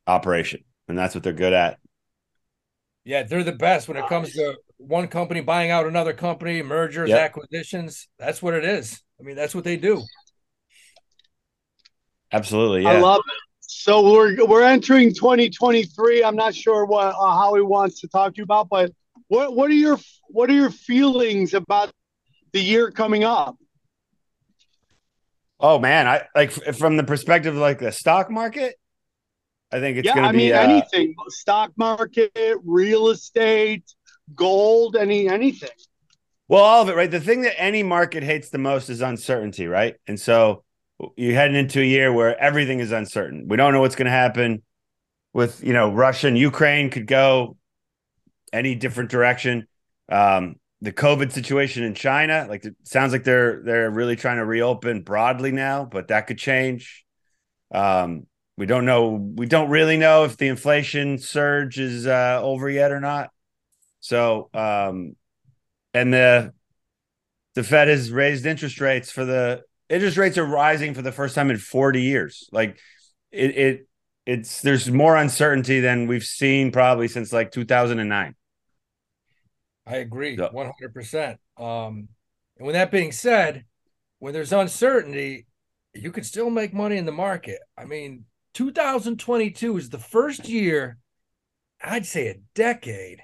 [0.06, 1.80] operation, and that's what they're good at.
[3.06, 7.10] Yeah, they're the best when it comes to one company buying out another company, mergers,
[7.10, 7.20] Yep.
[7.20, 8.08] acquisitions.
[8.20, 9.02] That's what it is.
[9.20, 10.04] I mean, that's what they do.
[12.32, 12.92] Absolutely, yeah.
[12.92, 13.38] I love it.
[13.62, 16.24] So we're we're entering 2023.
[16.24, 18.92] I'm not sure what uh, Howie wants to talk to you about, but
[19.28, 19.98] what what are your
[20.28, 21.92] what are your feelings about
[22.52, 23.56] the year coming up?
[25.60, 28.76] Oh man, I like f- from the perspective of like the stock market.
[29.72, 30.38] I think it's yeah, going to I be.
[30.38, 32.32] mean uh, anything, stock market,
[32.64, 33.84] real estate,
[34.36, 35.70] gold, any anything.
[36.48, 37.12] Well, all of it, right?
[37.12, 39.96] The thing that any market hates the most is uncertainty, right?
[40.08, 40.64] And so
[41.16, 43.48] you're heading into a year where everything is uncertain.
[43.48, 44.64] We don't know what's going to happen
[45.32, 47.56] with, you know, Russia and Ukraine could go
[48.52, 49.68] any different direction.
[50.12, 54.46] Um, the COVID situation in China, like it sounds like they're they're really trying to
[54.46, 57.06] reopen broadly now, but that could change.
[57.74, 59.12] Um, we don't know.
[59.36, 63.30] We don't really know if the inflation surge is uh, over yet or not.
[64.00, 65.16] So, um,
[65.94, 66.54] and the
[67.56, 71.36] the Fed has raised interest rates for the interest rates are rising for the first
[71.36, 72.48] time in 40 years.
[72.52, 72.80] Like
[73.32, 73.88] it it
[74.26, 78.36] it's there's more uncertainty than we've seen probably since like 2009.
[79.90, 81.40] I agree, one hundred percent.
[81.58, 82.10] Um,
[82.58, 83.66] and with that being said,
[84.20, 85.48] when there's uncertainty,
[85.94, 87.60] you can still make money in the market.
[87.78, 91.00] I mean, 2022 is the first year,
[91.82, 93.22] I'd say a decade,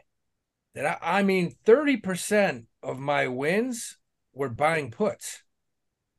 [0.74, 3.98] that I, I mean, 30% of my wins
[4.34, 5.44] were buying puts.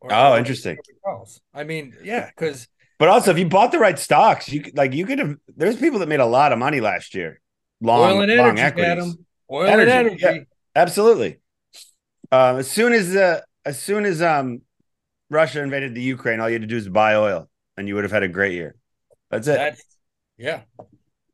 [0.01, 0.79] Or- Oh, interesting.
[1.55, 5.07] I mean, yeah, because But also if you bought the right stocks, you like you
[5.07, 7.41] could have there's people that made a lot of money last year.
[7.81, 8.91] Long oil and long energy, equities.
[8.91, 10.23] Adam, oil Energy, and energy.
[10.23, 10.39] yeah.
[10.75, 11.39] Absolutely.
[12.33, 14.63] Um, as soon as uh, as soon as um
[15.31, 18.05] Russia invaded the Ukraine, all you had to do is buy oil, and you would
[18.05, 18.75] have had a great year.
[19.31, 19.55] That's it.
[19.57, 19.83] That's
[20.37, 20.61] yeah.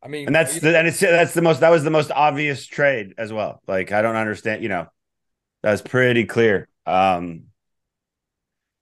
[0.02, 2.66] I mean, and that's the, and it's that's the most that was the most obvious
[2.66, 3.60] trade as well.
[3.66, 4.86] Like I don't understand, you know,
[5.62, 6.68] that was pretty clear.
[6.86, 7.44] Um,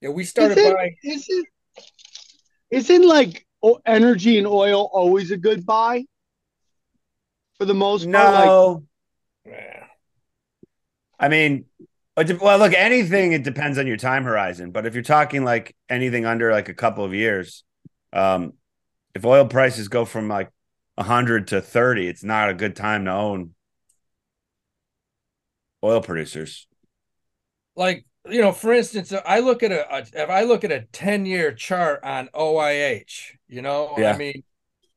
[0.01, 0.11] yeah.
[0.11, 0.97] We started Is it- buying.
[1.03, 1.47] Is it
[2.71, 6.05] isn't like o- energy and oil always a good buy?
[7.59, 8.85] For the most part, like no,
[9.51, 9.87] Yeah.
[11.19, 11.67] I mean,
[12.17, 14.71] well, look, anything it depends on your time horizon.
[14.73, 17.65] But if you're talking like anything under like a couple of years,
[18.13, 18.55] um,
[19.15, 20.51] if oil prices go from like
[20.99, 23.55] hundred to thirty, it's not a good time to own
[25.83, 26.67] oil producers.
[27.77, 30.83] like you know for instance i look at a, a if i look at a
[30.93, 33.05] 10 year chart on oih
[33.49, 34.13] you know Yeah.
[34.13, 34.43] i mean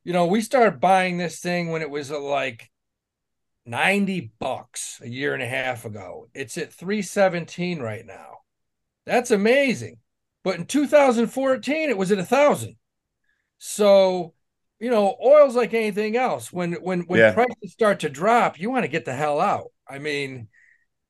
[0.03, 2.69] you know we started buying this thing when it was uh, like
[3.65, 8.39] 90 bucks a year and a half ago it's at 317 right now
[9.05, 9.97] that's amazing
[10.43, 12.75] but in 2014 it was at a thousand
[13.57, 14.33] so
[14.79, 17.31] you know oil's like anything else when when when Yeah.
[17.33, 20.47] prices start to drop you want to get the hell out i mean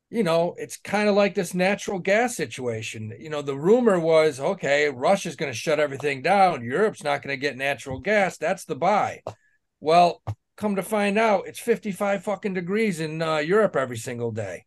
[0.10, 3.14] you know, it's kind of like this natural gas situation.
[3.20, 6.64] You know, the rumor was okay, Russia's going to shut everything down.
[6.64, 8.38] Europe's not going to get natural gas.
[8.38, 9.22] That's the buy.
[9.80, 10.22] Well,
[10.56, 14.66] come to find out, it's 55 fucking degrees in uh, Europe every single day.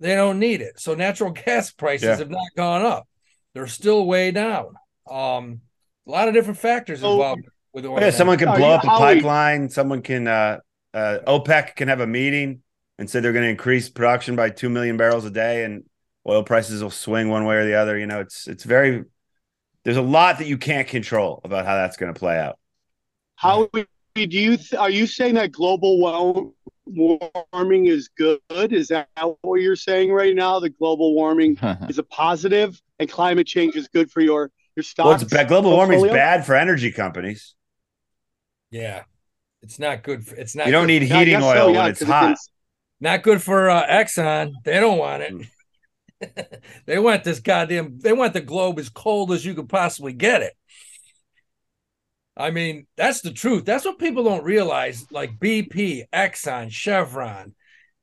[0.00, 0.78] They don't need it.
[0.80, 2.16] So natural gas prices Yeah.
[2.16, 3.08] have not gone up.
[3.54, 4.74] They're still way down.
[5.10, 5.60] Um,
[6.06, 7.42] a lot of different factors So- involved
[7.72, 7.98] with oil.
[7.98, 9.68] Oh, yeah, someone can Are blow you- up a pipeline.
[9.68, 10.58] Someone can uh,
[10.92, 12.62] uh, OPEC can have a meeting
[12.98, 15.82] and say they're going to increase production by two million barrels a day, and
[16.28, 17.98] oil prices will swing one way or the other.
[17.98, 19.02] You know, it's it's very
[19.82, 22.58] there's a lot that you can't control about how that's going to play out.
[23.36, 23.68] how
[24.14, 26.54] do you th- are you saying that global
[26.86, 28.40] warming is good?
[28.50, 29.08] Is that
[29.42, 30.60] what you're saying right now?
[30.60, 35.06] The global warming is a positive, and climate change is good for your your stocks.
[35.06, 35.48] Well, it's bad.
[35.48, 37.54] Global warming is bad for energy companies.
[38.70, 39.02] Yeah.
[39.62, 40.26] It's not good.
[40.26, 42.26] For, it's not You don't good need heating guess oil so, when it's hot.
[42.26, 42.36] can-
[43.00, 44.52] Not good for uh, Exxon.
[44.64, 45.32] They don't want it.
[45.32, 46.46] Mm.
[46.86, 47.98] they want this goddamn.
[47.98, 50.54] They want the globe as cold as you could possibly get it.
[52.36, 53.64] I mean, that's the truth.
[53.64, 55.06] That's what people don't realize.
[55.10, 57.54] Like BP, Exxon, Chevron,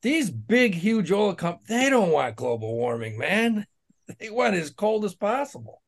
[0.01, 3.65] these big, huge oil companies, they don't want global warming, man.
[4.19, 5.81] They want it as cold as possible.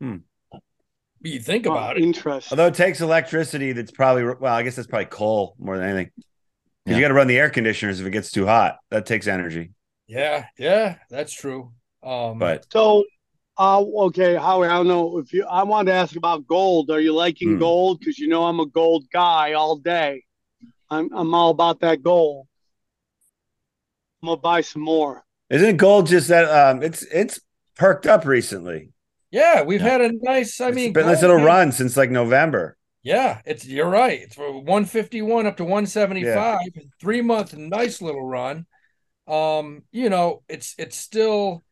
[0.00, 0.16] Hmm.
[1.20, 2.02] But you think Oh, about it.
[2.02, 2.56] Interesting.
[2.58, 4.54] Although it takes electricity, that's probably well.
[4.54, 6.10] I guess that's probably coal more than anything.
[6.14, 6.26] Because
[6.86, 6.96] Yeah.
[6.96, 8.78] you got to run the air conditioners if it gets too hot.
[8.90, 9.72] That takes energy.
[10.06, 11.72] Yeah, yeah, that's true.
[12.02, 13.04] Um, But So,
[13.58, 15.44] uh, okay, Howard, I don't know if you.
[15.44, 16.90] I wanted to ask about gold.
[16.90, 17.58] Are you liking Hmm.
[17.58, 18.00] gold?
[18.00, 20.24] Because you know I'm a gold guy all day.
[20.90, 22.46] I'm I'm all about that gold.
[24.22, 25.24] I'm gonna buy some more.
[25.50, 26.44] Isn't gold just that?
[26.50, 27.40] Um, it's it's
[27.76, 28.90] perked up recently.
[29.30, 29.88] Yeah, we've Yeah.
[29.90, 30.60] had a nice.
[30.60, 32.76] I It's mean, been a nice gold little has- run since like November.
[33.02, 34.20] Yeah, it's you're right.
[34.22, 36.60] It's 151 up to 175.
[37.00, 38.66] Three month nice little run.
[39.26, 41.62] Um, you know, it's it's still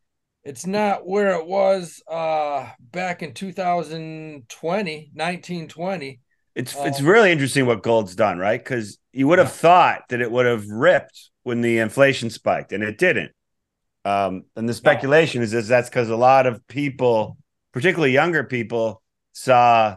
[0.44, 6.20] it's not where it was uh back in 2020, 1920.
[6.54, 6.84] It's Oh.
[6.84, 8.62] it's really interesting what gold's done, right?
[8.62, 12.82] Because you would have thought that it would have ripped when the inflation spiked, and
[12.84, 13.32] it didn't.
[14.04, 17.36] Um, and the speculation is, is that's because a lot of people,
[17.72, 19.00] particularly younger people,
[19.32, 19.96] saw,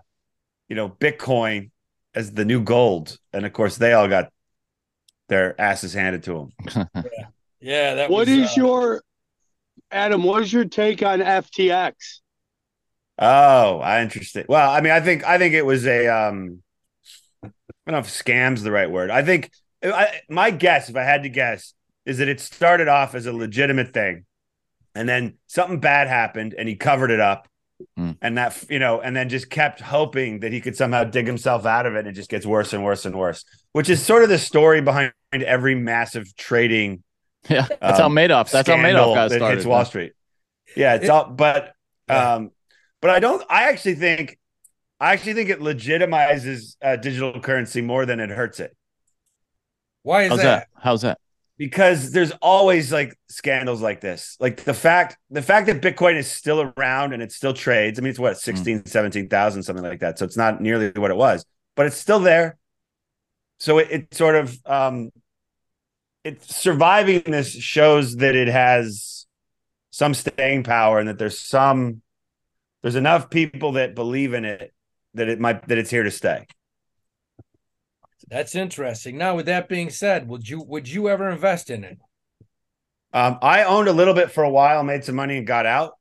[0.70, 1.72] you know, Bitcoin
[2.14, 4.32] as the new gold, and of course they all got
[5.28, 6.86] their asses handed to them.
[7.60, 9.02] Yeah, that What was, is uh, your
[9.96, 10.24] Adam?
[10.24, 12.20] What is your take on FTX?
[13.18, 14.46] Oh, I interesting.
[14.50, 16.62] Well, I mean, I think I think it was a um
[17.44, 17.48] I
[17.88, 19.10] don't know if scam's the right word.
[19.10, 21.74] I think I, my guess, if I had to guess,
[22.06, 24.26] is that it started off as a legitimate thing,
[24.94, 27.48] and then something bad happened, and he covered it up,
[27.98, 28.12] Hmm.
[28.22, 31.66] and that you know, and then just kept hoping that he could somehow dig himself
[31.66, 33.46] out of it, and it just gets worse and worse and worse.
[33.72, 37.04] Which is sort of the story behind every massive trading
[37.50, 38.50] Yeah, that's how um, Madoff.
[38.52, 39.56] That's how scandal Madoff got started.
[39.56, 40.14] hits Wall Street.
[40.76, 41.74] Yeah, it's It- all, but
[42.10, 42.34] Yeah.
[42.36, 42.52] um,
[43.02, 43.44] but I don't.
[43.50, 44.40] I actually think,
[45.00, 48.76] I actually think it legitimizes uh, digital currency more than it hurts it
[50.04, 50.44] Why is How's that?
[50.44, 50.68] that?
[50.82, 51.20] How's that?
[51.58, 54.36] because there's always like scandals like this.
[54.42, 57.98] Like the fact, the fact that Bitcoin is still around and it still trades.
[57.98, 60.20] I mean, it's what 16, 17,000, something like that.
[60.20, 61.46] So it's not nearly what it was,
[61.78, 62.58] but it's still there.
[63.60, 65.12] So it, it sort of, um,
[66.26, 69.28] it's surviving this shows that it has
[69.92, 72.02] some staying power and that there's some
[72.82, 74.74] there's enough people that believe in it
[75.14, 76.48] that it might that it's here to stay.
[78.28, 79.18] That's interesting.
[79.18, 82.00] Now, with that being said, would you would you ever invest in it?
[83.14, 85.94] Um, I owned a little bit for a while, made some money and got out.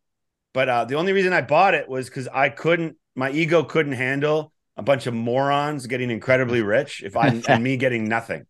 [0.55, 3.93] But uh, the only reason I bought it was because I couldn't, my ego couldn't
[3.93, 8.47] handle a bunch of morons getting incredibly rich if I and me getting nothing.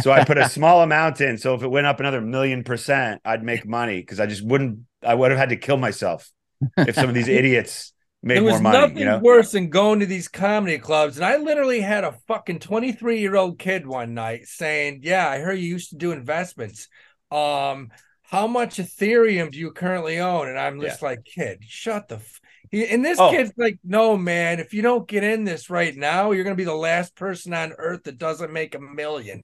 [0.00, 1.38] So I put a small amount in.
[1.38, 4.80] So if it went up another million percent, I'd make money because I just wouldn't.
[5.02, 6.30] I would have had to kill myself
[6.78, 7.92] if some of these idiots
[8.22, 8.78] made there was more money.
[8.78, 11.16] nothing You know, worse than going to these comedy clubs.
[11.16, 15.38] And I literally had a fucking 23 year old kid one night saying, Yeah, I
[15.38, 16.88] heard you used to do investments.
[17.30, 17.90] Um,
[18.22, 20.48] how much Ethereum do you currently own?
[20.48, 22.40] And I'm just like, kid, shut the f-.
[22.72, 23.30] And this Oh.
[23.30, 26.64] kid's like, no, man, if you don't get in this right now, you're gonna be
[26.64, 29.42] the last person on earth that doesn't make a million.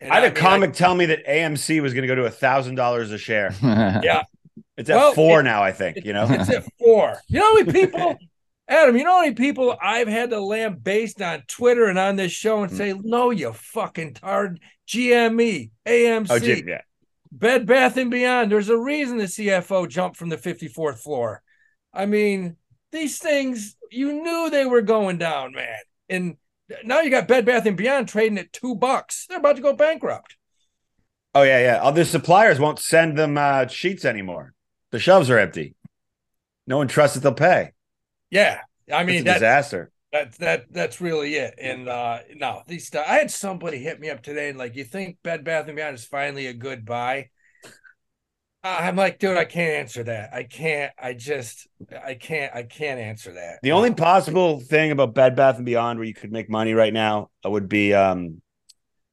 [0.00, 2.26] And I had a mean, comic tell me that AMC was going to go to
[2.26, 3.54] a thousand dollars a share.
[3.62, 4.22] Yeah.
[4.76, 6.04] It's at Well, four it- now, I think.
[6.04, 7.18] You know, It's at four.
[7.28, 8.16] You know how many people,
[8.68, 12.32] Adam, you know how many people I've had to lambaste on Twitter and on this
[12.32, 12.76] show and hmm.
[12.76, 16.82] say, no, you fucking tard GME, AMC, oh, Jim, yeah.
[17.32, 18.52] Bed Bath and Beyond.
[18.52, 21.42] There's a reason the CFO jumped from the 54th floor.
[21.92, 22.56] I mean,
[22.92, 25.78] these things, you knew they were going down, man.
[26.08, 26.36] And
[26.84, 29.26] now you got Bed Bath and Beyond trading at two bucks.
[29.28, 30.36] They're about to go bankrupt.
[31.34, 31.82] Oh yeah, yeah.
[31.82, 34.54] Other suppliers won't send them uh, sheets anymore.
[34.90, 35.74] The shelves are empty.
[36.66, 37.72] No one trusts that they'll pay.
[38.30, 38.60] Yeah.
[38.92, 39.90] I mean, that, disaster.
[40.12, 41.54] That's that that's really it.
[41.60, 45.18] And uh no, these I had somebody hit me up today and like, you think
[45.22, 47.30] Bed Bath and Beyond is finally a good buy?
[48.66, 50.34] Uh, I'm like, dude, I can't answer that.
[50.34, 50.92] I can't.
[51.00, 51.68] I just,
[52.04, 52.52] I can't.
[52.52, 53.60] I can't answer that.
[53.62, 56.92] The only possible thing about Bed Bath and Beyond where you could make money right
[56.92, 58.42] now would be, um,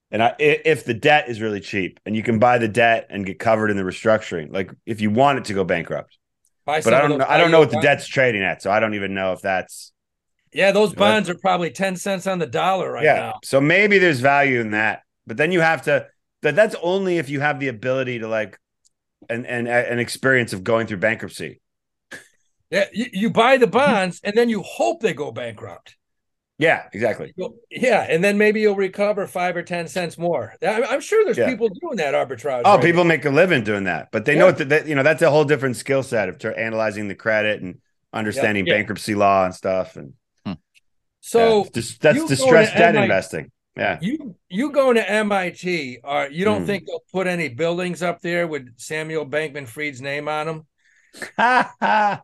[0.10, 3.28] and I, if the debt is really cheap and you can buy the debt and
[3.28, 6.18] get covered in the restructuring, like if you want it to go bankrupt.
[6.66, 7.26] Buy But I don't know.
[7.28, 7.86] I don't know what the bonds.
[7.86, 9.92] debt's trading at, so I don't even know if that's
[10.52, 13.16] Yeah, those bonds are probably ten cents on the dollar right yeah.
[13.16, 13.40] now.
[13.44, 16.08] So maybe there's value in that, but then you have to.
[16.42, 18.60] That that's only if you have the ability to like,
[19.30, 21.60] and and an experience of going through bankruptcy.
[22.70, 25.96] Yeah, you, you buy the bonds and then you hope they go bankrupt.
[26.58, 27.34] Yeah, exactly.
[27.70, 30.54] Yeah, and then maybe you'll recover five or ten cents more.
[30.66, 31.50] I'm sure there's Yeah.
[31.50, 32.62] people doing that arbitrage.
[32.66, 34.40] Oh, right people make a living doing that, but they Yeah.
[34.40, 35.04] know that you know.
[35.04, 37.80] That's a whole different skill set of ter- analyzing the credit and
[38.14, 38.76] understanding Yeah.
[38.76, 39.96] bankruptcy law and stuff.
[39.96, 40.14] And
[41.22, 43.52] So yeah, that's distressed debt investing.
[43.76, 46.00] Yeah, You you going to MIT?
[46.04, 46.66] Or you don't Hmm.
[46.66, 50.68] think they'll put any buildings up there with Samuel Bankman Fried's name on them?
[51.38, 52.18] uh,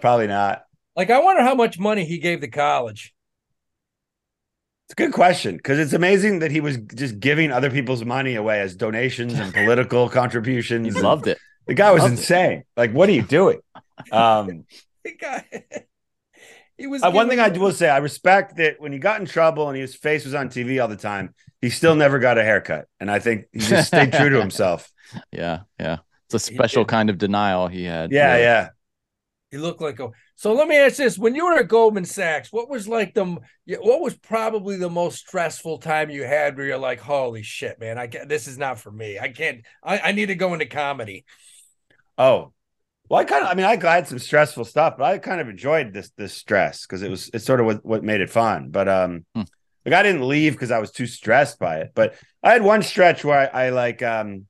[0.00, 0.64] probably not.
[0.96, 3.14] Like, I wonder how much money he gave the college.
[4.86, 8.34] It's a good question because it's amazing that he was just giving other people's money
[8.34, 10.94] away as donations and political contributions.
[10.94, 11.38] He loved it.
[11.66, 12.28] The guy was loved it.
[12.28, 12.64] insane.
[12.76, 13.60] Like, what are you doing?
[14.10, 14.64] Um,
[15.04, 15.64] The guy,
[16.82, 19.26] He was Uh, one thing I will say, I respect that when he got in
[19.26, 22.42] trouble and his face was on TV all the time, he still never got a
[22.42, 24.90] haircut, and I think he just stayed true to himself.
[25.30, 25.98] Yeah, yeah.
[26.30, 26.88] It's a He special did.
[26.88, 28.10] kind of denial he had.
[28.10, 28.68] Yeah, yeah.
[29.50, 30.10] He looked like a.
[30.34, 33.24] So let me ask this: When you were at Goldman Sachs, what was like the?
[33.80, 37.98] What was probably the most stressful time you had where you're like, "Holy shit, man!
[37.98, 39.18] I get this is not for me.
[39.18, 39.62] I can't.
[39.82, 41.24] I, I need to go into comedy."
[42.18, 42.52] Oh,
[43.12, 45.50] well, I kind of, I mean, I had some stressful stuff, but I kind of
[45.50, 48.70] enjoyed this this stress because it was it's sort of what, what made it fun.
[48.70, 49.42] But um, Hmm.
[49.84, 51.90] like I didn't leave because I was too stressed by it.
[51.94, 54.46] But I had one stretch where I, I like um,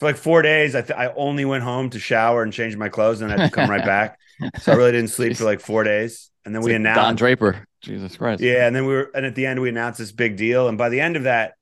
[0.00, 2.88] for like four days, I th- I only went home to shower and change my
[2.88, 4.18] clothes, and I had to come right back.
[4.62, 6.98] So I really didn't sleep for like four days, and then It's we like Don
[6.98, 7.18] announced.
[7.18, 7.66] Draper.
[7.82, 8.42] Jesus Christ.
[8.42, 10.78] Yeah, and then we were, and at the end we announced this big deal, and
[10.78, 11.52] by the end of that,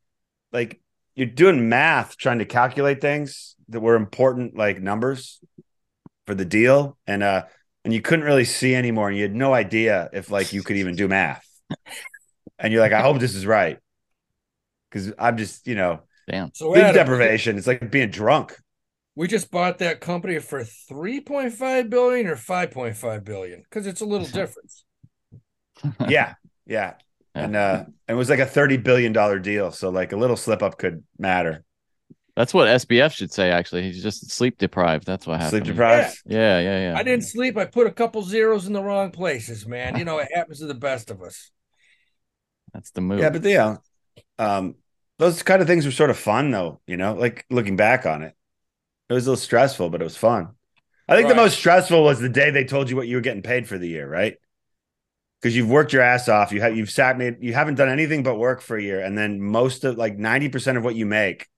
[0.52, 0.80] like
[1.16, 5.40] you're doing math, trying to calculate things that were important, like numbers
[6.26, 7.44] for the deal, and uh,
[7.84, 10.76] and you couldn't really see anymore, and you had no idea if like you could
[10.76, 11.46] even do math,
[12.58, 13.78] and you're like, I hope this is right,
[14.90, 16.52] because I'm just, you know, Damn.
[16.54, 17.58] So sleep Adam, deprivation.
[17.58, 18.56] It's like being drunk.
[19.14, 23.62] we just bought that company for three point five billion or five point five billion
[23.62, 24.84] because it's a little difference.
[26.08, 26.34] Yeah,
[26.66, 26.94] yeah,
[27.34, 27.44] Yeah.
[27.44, 30.62] and uh, it was like a thirty billion dollar deal, so like a little slip
[30.62, 31.64] up could matter.
[32.36, 33.50] That's what SBF should say.
[33.50, 35.06] Actually, he's just sleep deprived.
[35.06, 35.64] That's what happened.
[35.64, 36.22] Sleep deprived.
[36.24, 36.98] Yeah, yeah, yeah.
[36.98, 37.58] I didn't sleep.
[37.58, 39.98] I put a couple zeros in the wrong places, man.
[39.98, 41.50] You know, it happens to the best of us.
[42.72, 43.20] That's the move.
[43.20, 43.76] Yeah, but yeah,
[44.38, 44.76] um,
[45.18, 46.80] those kind of things were sort of fun, though.
[46.86, 48.34] You know, like looking back on it,
[49.10, 50.48] it was a little stressful, but it was fun.
[51.06, 53.42] I think the most stressful was the day they told you what you were getting
[53.42, 54.36] paid for the year, right?
[55.40, 56.50] Because you've worked your ass off.
[56.50, 59.18] You have you've sat made you haven't done anything but work for a year, and
[59.18, 61.48] then most of like ninety percent of what you make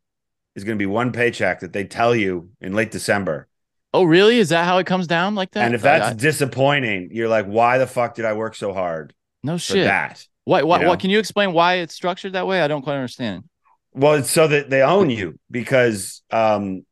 [0.55, 3.49] is going to be one paycheck that they tell you in late December.
[3.93, 4.39] oh, really?
[4.39, 5.65] Is that how it comes down like that?
[5.65, 9.15] and if that's I- disappointing, you're like, why the fuck did I work so hard
[9.43, 9.85] no for shit.
[9.85, 10.27] that?
[10.45, 10.63] Why?
[10.63, 10.79] Why?
[10.79, 10.89] you know?
[10.91, 11.01] What?
[11.01, 12.61] Can you explain why it's structured that way?
[12.61, 13.45] I don't quite understand.
[13.93, 16.85] Well, it's so that they own you because um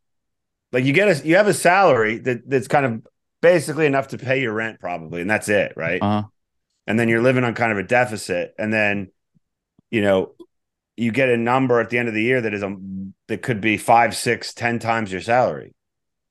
[0.73, 3.07] like you get a you have a salary that that's kind of
[3.41, 6.01] basically enough to pay your rent probably and that's it, right?
[6.01, 6.29] Uh huh.
[6.87, 9.11] And then you're living on kind of a deficit and then
[9.91, 10.33] you know
[10.97, 12.77] you get a number at the end of the year that is a
[13.29, 15.75] that could be five, six, ten times your salary.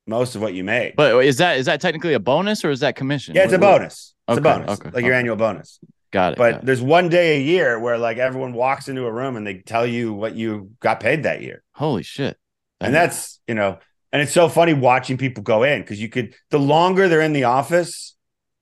[0.06, 0.96] Most of what you make.
[0.96, 3.34] But is that is that technically a bonus or is that commission?
[3.34, 4.14] yeah, it's a bonus.
[4.28, 4.80] It's a bonus.
[4.80, 5.18] okay, like your okay.
[5.18, 5.78] annual bonus.
[6.10, 6.38] Got it.
[6.38, 6.66] But got it.
[6.66, 9.86] there's one day a year where like everyone walks into a room and they tell
[9.86, 11.62] you what you got paid that year.
[11.72, 12.36] holy shit.
[12.80, 13.78] and that's you know
[14.12, 17.32] and it's so funny watching people go in because you could the longer they're in
[17.32, 18.14] the office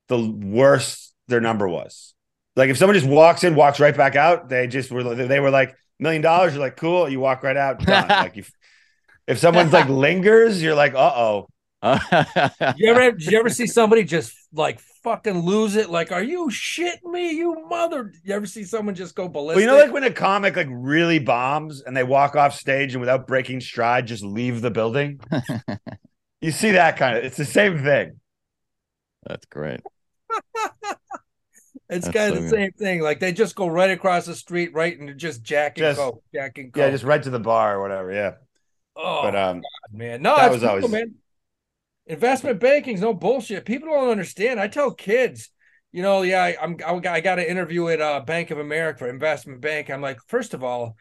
[0.09, 2.15] the worse their number was
[2.57, 5.51] like if someone just walks in walks right back out they just were they were
[5.51, 8.09] like million dollars you're like cool you walk right out done.
[8.09, 8.53] like if
[9.27, 11.47] if someone's like lingers you're like uh-oh
[11.83, 15.89] You ever did you ever see somebody just like fucking lose it?
[15.89, 18.13] Like, are you shitting me, you mother?
[18.23, 19.57] You ever see someone just go ballistic?
[19.57, 22.93] well you know like when a comic like really bombs and they walk off stage
[22.93, 25.21] and without breaking stride just leave the building
[26.43, 28.21] you see that kind of it's the same thing
[29.27, 29.81] that's great.
[31.91, 32.57] It's That's kind of so the good.
[32.57, 33.01] same thing.
[33.03, 36.23] Like they just go right across the street, right, and just jack and Just- go,
[36.35, 36.81] jack and go.
[36.81, 38.33] yeah just right to the bar or whatever yeah
[38.97, 39.63] oh, but um
[39.93, 41.15] man, no, that that's was cool, always- man.
[42.07, 43.65] Investment banking's no bullshit.
[43.65, 44.59] People don't understand.
[44.59, 45.51] I tell kids,
[45.93, 49.09] you know, yeah, I, I'm I got an interview at uh, Bank of America for
[49.09, 49.91] investment bank.
[49.91, 50.97] I'm like, first of all,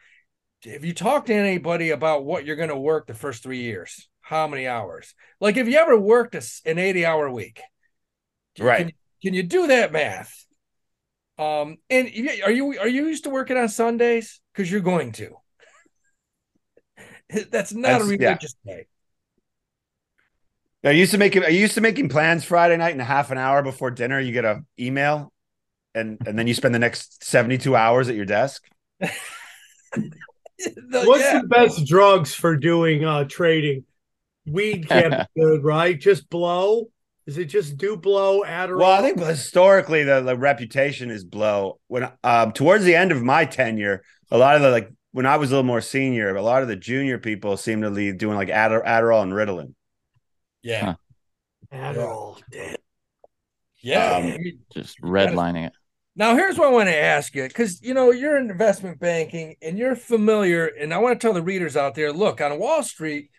[0.62, 4.08] if you talk to anybody about what you're going to work the first three years,
[4.20, 5.14] how many hours?
[5.40, 7.60] Like, if you ever worked a s an 80 hour week,
[8.58, 8.78] Right.
[8.86, 10.46] Can, can you do that math?
[11.40, 12.06] Um, and
[12.44, 14.40] are you are you used to working on Sundays?
[14.52, 15.36] Because you're going to.
[17.50, 18.28] That's not That's- a yeah.
[18.28, 18.86] religious day.
[20.82, 23.38] I used to making I used to making plans Friday night and a half an
[23.38, 24.18] hour before dinner.
[24.20, 25.30] You get a email,
[25.94, 28.62] and and then you spend the next seventy two hours at your desk.
[30.62, 31.40] The- What's yeah.
[31.40, 33.84] the best drugs for doing uh trading?
[34.46, 35.98] Weed can't be good, right?
[35.98, 36.90] Just blow.
[37.30, 38.78] Is it just do blow Adderall?
[38.78, 41.78] Well, I think historically the, the reputation is blow.
[41.86, 44.02] When um, towards the end of my tenure,
[44.32, 46.66] a lot of the like when I was a little more senior, a lot of
[46.66, 49.74] the junior people seemed to be doing like Adder- Adderall and Ritalin.
[50.64, 50.84] Yeah.
[50.84, 50.94] Huh.
[51.72, 52.40] Adderall.
[52.50, 52.74] Damn.
[53.80, 54.16] Yeah.
[54.16, 55.72] Um, I mean, Just redlining it.
[56.16, 59.54] now here's what I want to ask you because you know you're in investment banking
[59.62, 62.82] and you're familiar, and I want to tell the readers out there: look, on Wall
[62.82, 63.30] Street,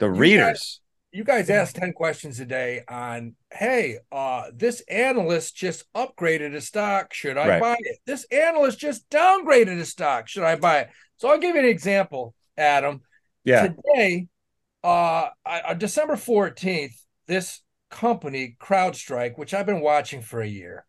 [0.00, 0.80] The You readers,
[1.16, 6.60] you guys ask 10 questions a day on, hey, uh, this analyst just upgraded a
[6.60, 7.14] stock.
[7.14, 7.60] Should I Right.
[7.60, 7.98] buy it?
[8.04, 10.28] This analyst just downgraded a stock.
[10.28, 10.90] Should I buy it?
[11.16, 13.00] So I'll give you an example, Adam.
[13.44, 14.26] yeah, Today,
[14.84, 20.84] uh, on December 14th, this company, CrowdStrike, which I've been watching for a year,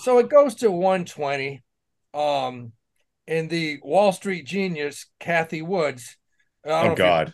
[0.00, 1.62] So it goes to 120.
[2.12, 2.72] Um,
[3.28, 6.16] and the Wall Street genius, Cathie Woods.
[6.64, 7.32] I don't know Oh God.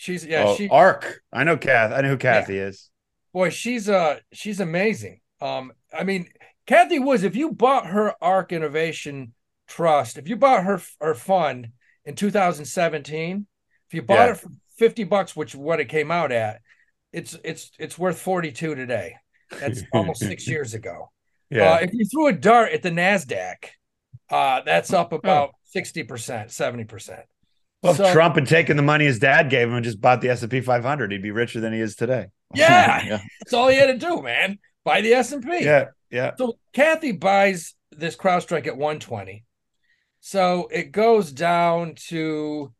[0.00, 1.20] She's yeah, oh, she Ark.
[1.30, 1.92] I know Kath.
[1.92, 2.88] I know who Cathie is.
[3.34, 5.20] boy, she's uh she's amazing.
[5.42, 6.26] Um, I mean,
[6.66, 9.34] Cathie Woods, if you bought her ARK Innovation
[9.68, 11.68] Trust, if you bought her her fund
[12.06, 13.46] in 2017,
[13.88, 14.30] if you bought Yeah.
[14.32, 14.48] it for
[14.78, 16.62] 50 bucks, which what it came out at,
[17.12, 19.16] it's it's it's worth 42 today.
[19.58, 21.10] That's almost six years ago.
[21.50, 21.72] Yeah.
[21.74, 23.56] Uh, if you threw a dart at the Nasdaq,
[24.30, 27.22] uh, that's up about 60%, 70%.
[27.82, 30.20] Well, if so- Trump had taken the money his dad gave him and just bought
[30.20, 32.26] the S and P 500, he'd be richer than he is today.
[32.54, 33.20] Yeah, yeah.
[33.40, 34.58] that's all he had to do, man.
[34.84, 35.64] Buy the S&P.
[35.64, 35.84] Yeah.
[36.10, 36.32] Yeah.
[36.36, 39.44] So Cathie buys this CrowdStrike at 120.
[40.18, 42.72] So it goes down to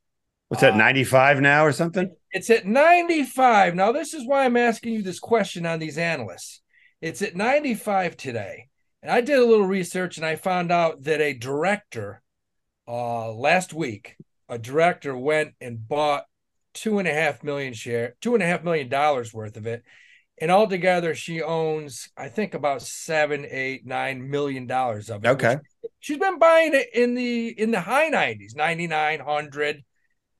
[0.48, 0.72] What's that?
[0.72, 2.10] Uh, 95 now or something?
[2.32, 3.76] it's at 95.
[3.76, 6.62] Now this is why I'm asking you this question on these analysts.
[7.00, 8.66] It's at 95 today.
[9.04, 12.22] And I did a little research and I found out that a director
[12.88, 14.16] uh last week,
[14.50, 16.24] a director went and bought
[16.74, 19.82] two and a half million share, two and a half million dollars worth of it.
[20.38, 25.28] And altogether, she owns, I think, about seven, eight, nine million dollars of it.
[25.28, 25.58] Okay.
[26.00, 29.84] She's been buying it in the in the high 90s, 99, 100.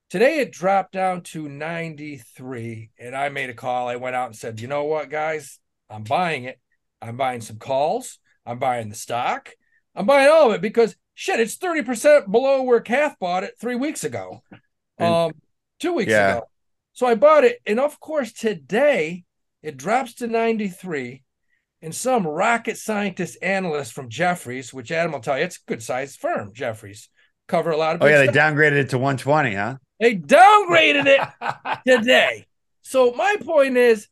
[0.09, 2.91] Today it dropped down to 93.
[2.99, 3.89] And I made a call.
[3.89, 5.61] I went out and said, you know what, guys?
[5.89, 6.59] I'm buying it.
[7.03, 8.19] I'm buying some calls.
[8.47, 9.51] I'm buying the stock.
[9.95, 13.75] I'm buying all of it because shit, it's 30% below where Kath bought it three
[13.75, 14.43] weeks ago.
[14.99, 15.33] Um,
[15.79, 16.37] two weeks Yeah.
[16.37, 16.49] ago.
[16.95, 17.61] So I bought it.
[17.67, 19.25] And of course, today
[19.63, 21.23] it drops to 93.
[21.83, 25.83] And some rocket scientist analyst from Jefferies, which Adam will tell you, it's a good
[25.83, 27.11] sized firm, Jefferies,
[27.49, 28.19] cover a lot of Oh, yeah.
[28.19, 28.37] They stuff.
[28.37, 29.77] downgraded it to 120, huh?
[29.99, 31.21] They downgraded it
[31.87, 32.47] today.
[32.81, 34.09] So my point is,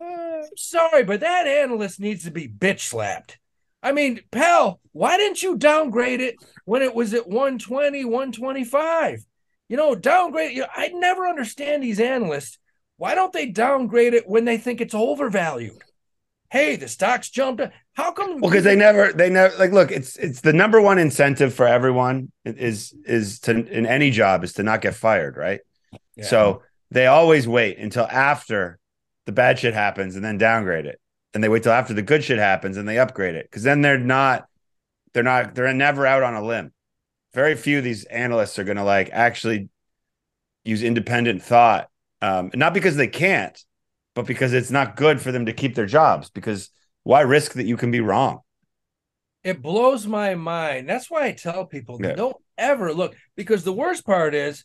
[0.00, 3.38] uh, I'm sorry, but that analyst needs to be bitch slapped.
[3.86, 6.34] I mean, pal, why didn't you downgrade it
[6.64, 9.24] when it was at 120, 125?
[9.68, 10.56] You know, downgrade.
[10.56, 12.58] You know, I never understand these analysts.
[12.96, 15.80] Why don't they downgrade it when they think it's overvalued?
[16.50, 17.60] Hey, the stock's jumped.
[17.60, 17.70] up.
[17.92, 18.40] How come?
[18.40, 19.70] Well, because they never, they never like.
[19.70, 24.42] Look, it's it's the number one incentive for everyone is is to in any job
[24.42, 25.60] is to not get fired, right?
[26.16, 26.24] Yeah.
[26.24, 28.80] So they always wait until after
[29.26, 31.00] the bad shit happens and then downgrade it,
[31.36, 33.82] and they wait till after the good shit happens and they upgrade it because then
[33.82, 34.46] they're not,
[35.12, 36.72] they're not, they're never out on a limb.
[37.34, 39.68] Very few of these analysts are going to like actually
[40.64, 41.90] use independent thought,
[42.22, 43.62] um, not because they can't,
[44.14, 46.30] but because it's not good for them to keep their jobs.
[46.30, 46.70] Because
[47.02, 48.40] why risk that you can be wrong?
[49.44, 50.88] it blows my mind.
[50.88, 52.14] That's why I tell people Yeah.
[52.14, 54.64] don't ever look because the worst part is,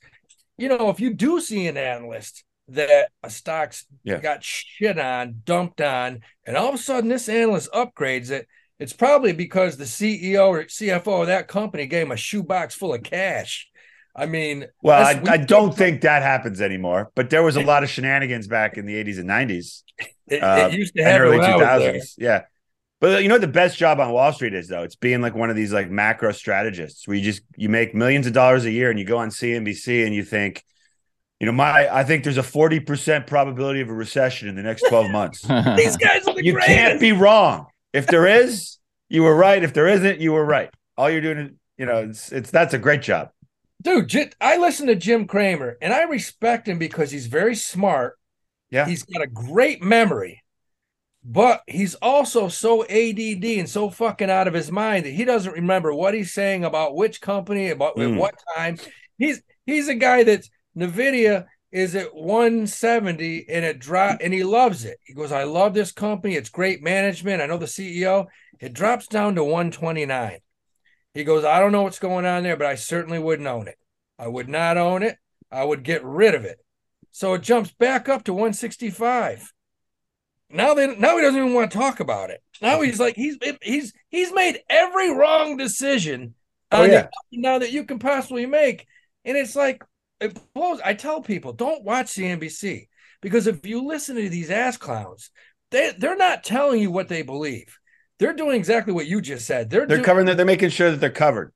[0.57, 4.19] you know, if you do see an analyst that a stock's Yeah.
[4.19, 8.47] got shit on, dumped on, and all of a sudden this analyst upgrades it,
[8.80, 12.93] it's probably because the CEO or CFO of that company gave him a shoebox full
[12.93, 13.67] of cash.
[14.15, 17.84] I mean, Well, I, I don't think that happens anymore, but there was a lot
[17.84, 19.84] of shenanigans back in the 80s and 90s
[20.28, 21.93] it, uh, it used to have early it when I was there.
[21.93, 22.13] 2000s.
[22.17, 22.41] Yeah.
[22.99, 24.84] But you know what the best job on Wall Street is though?
[24.84, 28.28] It's being like one of these like macro strategists where you just you make millions
[28.28, 30.63] of dollars a year and you go on CNBC and you think,
[31.42, 34.84] you know, my I think there's a 40% probability of a recession in the next
[34.88, 35.42] 12 months.
[35.78, 36.68] These guys are the you greatest.
[36.68, 37.66] can't be wrong.
[37.94, 38.78] If there is,
[39.10, 39.62] you were right.
[39.64, 40.70] If there isn't, you were right.
[40.98, 43.30] All you're doing is, you know, it's it's that's a great job.
[43.82, 44.34] dude.
[44.39, 48.18] I listen to Jim Cramer and I respect him because he's very smart.
[48.70, 48.86] Yeah.
[48.86, 50.42] He's got a great memory,
[51.26, 55.52] but he's also so ADD and so fucking out of his mind that he doesn't
[55.54, 58.18] remember what he's saying about which company, about at Mm.
[58.18, 58.78] what time.
[59.18, 64.84] He's he's a guy that's Nvidia is at 170 and it drop and he loves
[64.86, 64.97] it.
[65.03, 66.36] He goes, I love this company.
[66.36, 67.41] It's great management.
[67.41, 68.28] I know the CEO.
[68.59, 70.39] It drops down to 129.
[71.13, 73.78] He goes, I don't know what's going on there, but I certainly wouldn't own it.
[74.19, 75.17] I would not own it.
[75.51, 76.59] I would get rid of it.
[77.11, 79.51] So it jumps back up to 165.
[80.49, 82.41] Now they now he doesn't even want to talk about it.
[82.61, 86.36] Now he's like he's he's he's made every wrong decision
[86.74, 87.07] Oh, yeah.
[87.32, 88.86] now that you can possibly make.
[89.26, 89.84] And it's like
[90.22, 90.80] it blows.
[90.84, 92.88] I tell people, don't watch CNBC
[93.22, 95.32] because if you listen to these ass clowns,
[95.72, 97.78] they they're not telling you what they believe.
[98.19, 99.69] They're doing exactly what you just said.
[99.69, 100.38] They're They're doing, covering that.
[100.38, 101.53] They're making sure that they're covered.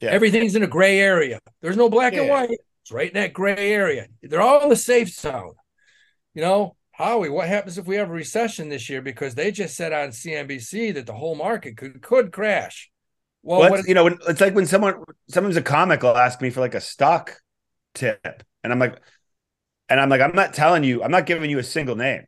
[0.00, 0.10] Yeah.
[0.10, 1.40] Everything's in a gray area.
[1.60, 2.50] There's no black and white.
[2.82, 4.06] It's right in that gray area.
[4.22, 5.52] They're all in the safe zone.
[6.34, 9.02] You know, Howie, what happens if we have a recession this year?
[9.02, 12.90] Because they just said on CNBC that the whole market could could crash.
[13.42, 16.40] Well, Well, what you know, when, it's like when someone, sometimes a comic will ask
[16.40, 17.38] me for like a stock
[17.98, 18.98] tip, and I'm like,
[19.88, 22.24] and I'm like, I'm not telling you, I'm not giving you a single name.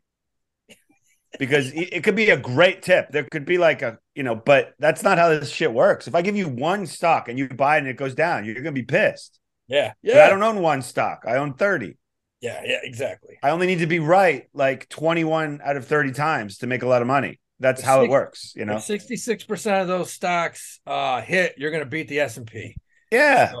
[1.39, 3.09] because it could be a great tip.
[3.11, 6.07] There could be like a, you know, but that's not how this shit works.
[6.07, 8.55] If I give you one stock and you buy it and it goes down, you're
[8.55, 9.39] gonna be pissed.
[9.67, 11.23] Yeah, But yeah, I don't own one stock.
[11.25, 11.97] I own 30.
[12.41, 13.37] yeah, yeah, exactly.
[13.41, 16.87] I only need to be right like 21 out of 30 times to make a
[16.87, 17.39] lot of money.
[17.61, 18.77] That's how it works, you know.
[18.77, 22.47] If sixty-six percent of those stocks uh, hit, you're going to beat the S and
[22.47, 22.75] P.
[23.11, 23.53] Yeah.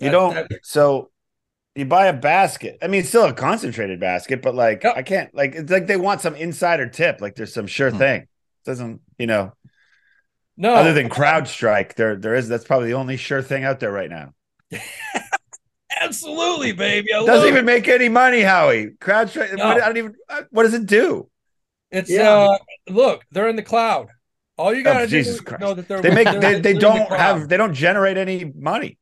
[0.00, 1.10] You don't so
[1.78, 2.78] you buy a basket.
[2.82, 4.96] I mean, it's still a concentrated basket, but like Yep.
[4.96, 7.98] I can't like it's like they want some insider tip, like there's some sure Hmm.
[7.98, 8.26] thing.
[8.64, 9.52] doesn't, you know,
[10.56, 13.92] No, other than CrowdStrike, there there is that's probably the only sure thing out there
[13.92, 14.34] right now.
[16.00, 17.12] absolutely, baby.
[17.14, 17.66] I Doesn't even it.
[17.66, 18.88] make any money, Howie.
[19.00, 19.66] CrowdStrike, No.
[19.66, 20.14] what, I don't even
[20.50, 21.28] what does it do?
[21.90, 22.30] It's Yeah.
[22.30, 22.58] uh,
[22.90, 24.08] look, they're in the cloud.
[24.58, 25.60] All you got to Oh, do Jesus is Christ.
[25.60, 28.98] know that they're They make they're- they, they don't have they don't generate any money.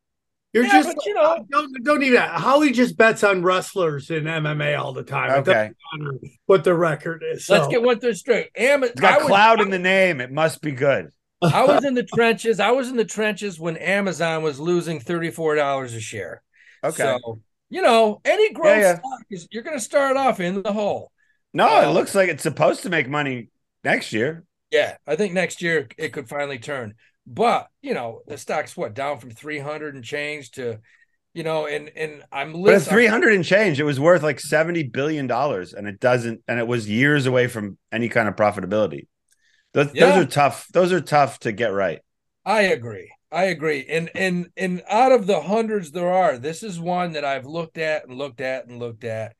[0.56, 2.40] You're Yeah, just but you know, don't don't even that.
[2.40, 5.30] Howie just bets on wrestlers in MMA all the time.
[5.40, 5.70] Okay.
[5.98, 7.46] matter what the record is.
[7.50, 8.48] let's get one thing straight.
[8.56, 10.22] Am- It's got I was- cloud in the name.
[10.22, 11.10] It must be good.
[11.42, 12.58] I was in the trenches.
[12.58, 16.42] I was in the trenches when Amazon was losing thirty-four dollars a share.
[16.82, 17.02] Okay.
[17.02, 18.94] So you know, any growth yeah.
[18.94, 21.12] stock is you're going to start off in the hole.
[21.52, 23.50] no, uh, it looks like it's supposed to make money
[23.84, 24.44] next year.
[24.70, 26.94] Yeah, I think next year it could finally turn.
[27.26, 30.80] But you know, the stock's what down from three hundred and change to,
[31.34, 34.84] you know, and and I'm But at 300 and change, it was worth like 70
[34.84, 39.06] billion dollars and it doesn't and it was years away from any kind of profitability.
[39.74, 40.06] Those, Yeah.
[40.06, 40.68] those are tough.
[40.72, 42.00] Those are tough to get right.
[42.44, 43.10] I agree.
[43.32, 43.84] I agree.
[43.88, 47.78] And and and out of the hundreds there are, this is one that I've looked
[47.78, 49.34] at and looked at and looked at.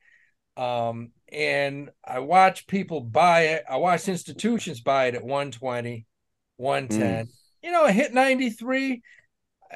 [0.57, 3.63] Um, and I watch people buy it.
[3.69, 6.05] I watch institutions buy it at 120,
[6.57, 7.29] 110.
[7.67, 9.01] You know, I hit 93.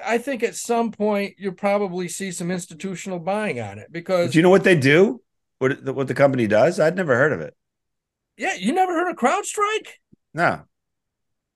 [0.02, 4.40] I think at some point you'll probably see some institutional buying on it because Do
[4.40, 5.22] you know what they do?
[5.60, 6.80] What the, what the company does?
[6.80, 7.54] I'd never heard of it.
[8.38, 9.90] yeah, you never heard of CrowdStrike?
[10.34, 10.62] No.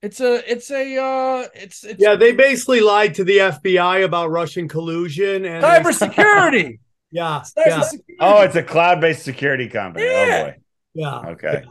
[0.02, 4.30] It's a it's a uh it's it's yeah, they basically lied to the FBI about
[4.30, 6.80] Russian collusion and cybersecurity.
[7.10, 7.82] yeah, yeah,
[8.20, 10.04] Oh, it's a cloud-based security company.
[10.04, 10.52] Yeah.
[10.92, 11.18] yeah.
[11.18, 11.30] Oh boy.
[11.30, 11.64] Okay.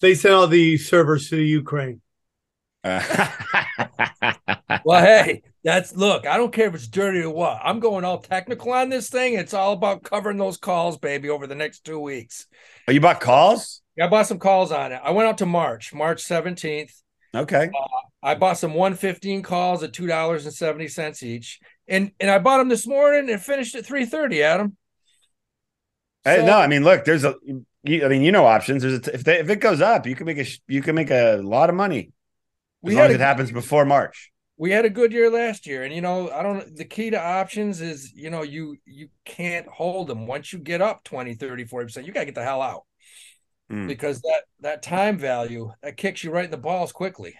[0.00, 2.00] They sent all the servers to the Ukraine.
[4.84, 6.26] Well, hey, that's look.
[6.26, 7.60] I don't care if it's dirty or what.
[7.62, 9.34] I'm going all technical on this thing.
[9.34, 12.46] It's all about covering those calls, baby, over the next two weeks.
[12.88, 13.82] oh, you bought calls?
[13.96, 15.00] Yeah, I bought some calls on it.
[15.04, 16.92] I went out to March, March 17th.
[17.34, 17.64] Okay.
[17.74, 17.86] Uh,
[18.22, 21.58] I bought some 115 calls at two dollars and seventy cents each,
[21.88, 24.42] and and I bought them this morning and finished at 3:30.
[24.42, 24.76] Adam.
[26.24, 27.34] Hey, So- no, I mean, look, there's a.
[27.82, 28.82] You, I mean, you know, options.
[28.82, 30.80] There's a t- if they, if it goes up, you can make a sh- you
[30.82, 32.12] can make a lot of money
[32.82, 34.30] We long had as it happens before March.
[34.56, 37.20] we had a good year last year and you know i don't the key to
[37.20, 41.64] options is you know you you can't hold them once you get up 20 30
[41.64, 42.84] 40% you got to get the hell out
[43.70, 43.86] Mm.
[43.86, 47.34] because that that time value that kicks you right in the balls quickly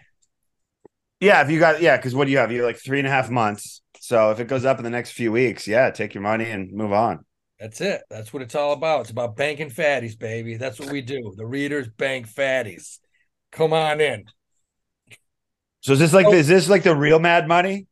[1.20, 2.51] Yeah, if you got yeah, because what do you have?
[2.51, 3.82] You have like three and a half months.
[4.01, 6.72] So if it goes up in the next few weeks, yeah, take your money and
[6.72, 7.24] move on.
[7.59, 11.03] that's it that's what it's all about it's about banking fatties baby that's what we
[11.03, 12.99] do the readers bank fatties
[13.53, 14.24] come on in
[15.81, 16.33] So is this like Oh.
[16.33, 17.87] is this like the real Mad Money?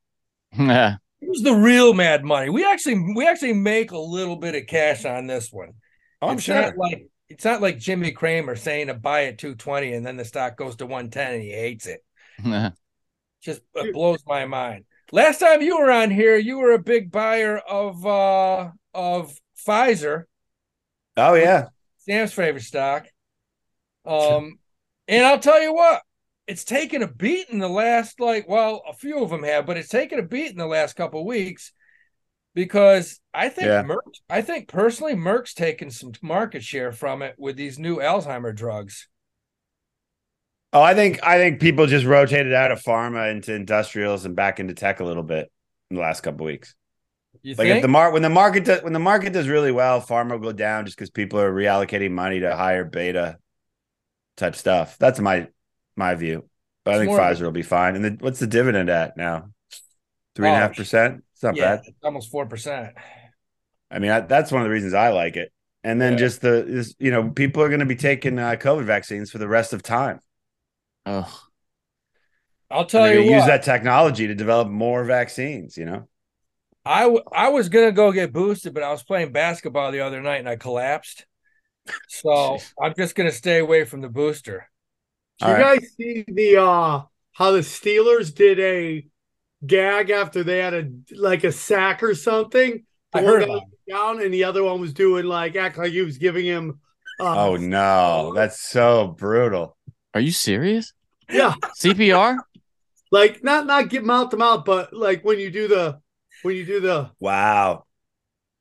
[0.56, 0.96] Yeah.
[1.20, 5.04] here's the real mad money we actually we actually make a little bit of cash
[5.04, 5.74] on this one
[6.22, 6.54] Oh, I'm it's sure.
[6.54, 10.24] not like it's not like Jimmy Cramer saying to buy at 220 and then the
[10.24, 12.02] stock goes to 110 and he hates it.
[13.42, 14.84] Just it blows my mind.
[15.12, 20.24] Last time you were on here, you were a big buyer of uh of Pfizer,
[21.16, 21.66] Oh yeah.
[21.98, 23.06] Sam's favorite stock.
[24.06, 24.58] Um
[25.06, 26.00] and I'll tell you what,
[26.48, 29.76] it's taken a beat in the last like well, a few of them have, but
[29.76, 31.72] it's taken a beat in the last couple of weeks
[32.54, 33.82] because I think Yeah.
[33.82, 38.56] Merck, I think personally Merck's taken some market share from it with these new Alzheimer
[38.56, 39.08] drugs.
[40.72, 44.58] Oh, I think I think people just rotated out of pharma into industrials and back
[44.58, 45.52] into tech a little bit
[45.90, 46.74] in the last couple of weeks.
[47.42, 50.00] You Like if the mar- when the market does when the market does really well,
[50.00, 53.38] pharma will go down just because people are reallocating money to higher beta
[54.36, 54.96] type stuff.
[54.98, 55.48] That's my
[55.98, 56.48] my view.
[56.84, 57.96] But I think more of Pfizer will be fine.
[57.96, 59.50] And the, what's the dividend at now?
[60.36, 61.24] Three and a Oh, half percent.
[61.34, 61.82] It's not yeah, bad.
[61.84, 62.94] it's almost four percent.
[63.90, 65.52] I mean, I, that's one of the reasons I like it.
[65.84, 66.18] And then Yeah.
[66.18, 69.38] just the is you know people are going to be taking uh, COVID vaccines for
[69.38, 70.20] the rest of time.
[71.06, 71.48] Oh,
[72.70, 73.32] I'll tell you what.
[73.32, 75.76] use that technology to develop more vaccines.
[75.76, 76.08] You know.
[76.84, 80.20] I w- I was gonna go get boosted, but I was playing basketball the other
[80.20, 81.26] night and I collapsed.
[82.08, 84.70] So I'm just gonna stay away from the booster.
[85.38, 85.80] Did you right.
[85.80, 89.06] guys see the uh how the Steelers did a
[89.66, 92.84] gag after they had a like a sack or something?
[93.12, 95.78] I The one heard about was down and the other one was doing like act
[95.78, 96.80] like he was giving him
[97.20, 99.76] Uh, Oh no, that's so brutal.
[100.14, 100.92] Are you serious?
[101.30, 102.38] yeah, CPR?
[103.10, 106.00] like not not get mouth to mouth, but like when you do the
[106.42, 107.84] when you do the Wow,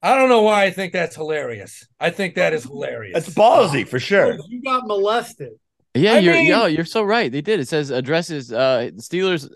[0.01, 1.87] I don't know why I think that's hilarious.
[1.99, 3.13] I think that is hilarious.
[3.25, 4.37] that's ballsy for sure.
[4.47, 5.53] you got molested.
[5.97, 7.31] Yeah, I you're mean- yeah, you're so right.
[7.31, 7.59] They did.
[7.59, 9.49] It says addresses uh Steelers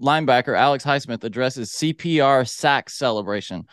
[0.00, 3.64] linebacker Alex Highsmith addresses CPR sack celebration.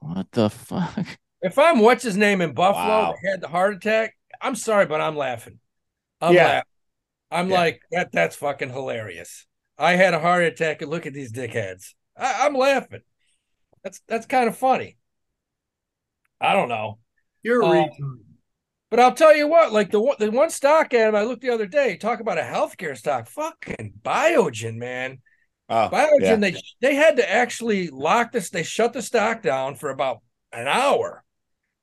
[0.00, 1.06] What the fuck?
[1.42, 3.14] If I'm what's his name in Buffalo Wow.
[3.22, 5.58] that had the heart attack, I'm sorry, but I'm laughing.
[6.20, 6.44] I'm Yeah.
[6.46, 6.62] laughing.
[7.30, 7.54] I'm Yeah.
[7.60, 8.12] like that.
[8.12, 9.46] That's fucking hilarious.
[9.78, 11.94] I had a heart attack, and look at these dickheads.
[12.16, 13.02] I, I'm laughing.
[13.84, 14.96] That's that's kind of funny.
[16.40, 16.98] I don't know,
[17.42, 18.18] You're a Uh, retard.
[18.90, 19.72] But I'll tell you what.
[19.72, 21.96] Like the one, the one stock him, I looked the other day.
[21.96, 23.28] Talk about a healthcare stock.
[23.28, 25.18] Fucking Biogen, man.
[25.68, 26.20] Oh, Biogen.
[26.20, 26.36] yeah.
[26.36, 28.50] They they had to actually lock this.
[28.50, 30.20] They shut the stock down for about
[30.52, 31.24] an hour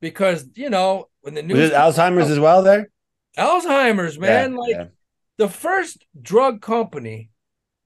[0.01, 2.89] because you know when the news Alzheimer's as well there?
[3.37, 4.53] Alzheimer's, man.
[4.53, 4.85] Yeah, like yeah.
[5.37, 7.29] the first drug company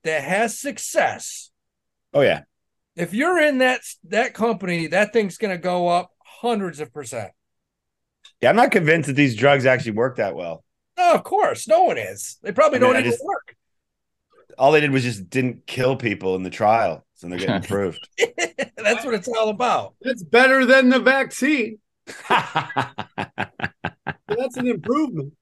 [0.03, 1.51] that has success.
[2.13, 2.43] Oh yeah.
[2.95, 7.31] If you're in that that company, that thing's going to go up hundreds of percent.
[8.41, 10.63] Yeah, I'm not convinced that these drugs actually work that well.
[10.97, 12.37] No, of course, no one is.
[12.41, 13.55] They probably I mean, don't I even just- work.
[14.57, 18.05] All they did was just didn't kill people in the trial, so they're getting approved.
[18.77, 19.95] That's what it's all about.
[20.01, 21.79] That's better than the vaccine.
[24.27, 25.33] That's an improvement.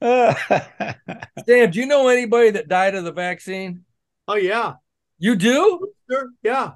[0.00, 3.84] Sam, do you know anybody that died of the vaccine?
[4.28, 4.74] Oh yeah,
[5.18, 5.88] You do?
[6.10, 6.72] sure, yeah.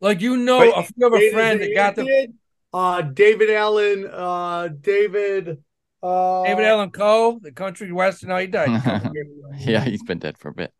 [0.00, 2.34] Like you know, Wait, if you have a friend that got the David,
[2.72, 5.62] uh David Allen, uh David
[6.02, 8.30] uh David Allen Coe, the country western.
[8.30, 8.70] No, he died.
[8.70, 9.48] a couple years ago.
[9.58, 10.72] Yeah, he's been dead for a bit.